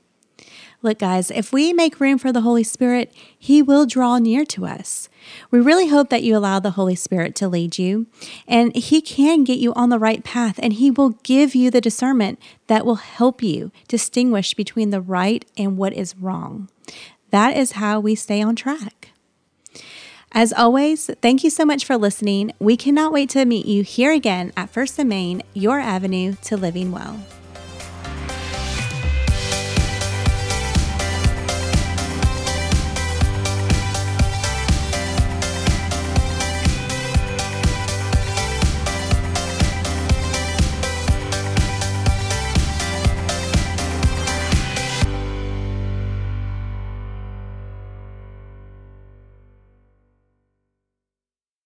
Look, 0.82 0.99
guys, 0.99 1.32
if 1.32 1.51
we 1.51 1.73
make 1.73 1.99
room 1.99 2.17
for 2.17 2.32
the 2.32 2.41
Holy 2.41 2.63
Spirit, 2.63 3.13
He 3.38 3.61
will 3.61 3.86
draw 3.86 4.17
near 4.19 4.45
to 4.45 4.65
us. 4.65 5.09
We 5.49 5.59
really 5.59 5.88
hope 5.88 6.09
that 6.09 6.23
you 6.23 6.36
allow 6.38 6.59
the 6.59 6.71
Holy 6.71 6.95
Spirit 6.95 7.36
to 7.36 7.47
lead 7.47 7.78
you, 7.78 8.07
and 8.47 8.76
He 8.76 9.01
can 9.01 9.43
get 9.43 9.57
you 9.57 9.73
on 9.73 9.89
the 9.89 9.99
right 9.99 10.23
path, 10.23 10.59
and 10.61 10.73
He 10.73 10.91
will 10.91 11.09
give 11.23 11.55
you 11.55 11.71
the 11.71 11.82
discernment 11.82 12.39
that 12.67 12.86
will 12.86 12.95
help 12.95 13.41
you 13.41 13.71
distinguish 13.88 14.53
between 14.53 14.91
the 14.91 15.01
right 15.01 15.43
and 15.57 15.78
what 15.78 15.93
is 15.93 16.15
wrong. 16.17 16.69
That 17.32 17.57
is 17.57 17.73
how 17.73 17.99
we 17.99 18.15
stay 18.15 18.41
on 18.41 18.55
track. 18.55 19.09
As 20.32 20.51
always, 20.51 21.09
thank 21.21 21.43
you 21.43 21.49
so 21.49 21.65
much 21.65 21.86
for 21.86 21.97
listening. 21.97 22.51
We 22.59 22.76
cannot 22.76 23.13
wait 23.13 23.30
to 23.32 23.45
meet 23.45 23.65
you 23.65 23.84
here 23.84 24.11
again 24.11 24.51
at 24.57 24.69
First 24.69 24.99
and 24.99 25.07
Main, 25.07 25.41
your 25.53 25.80
avenue 25.80 26.36
to 26.43 26.57
living 26.57 26.91
well. 26.91 27.19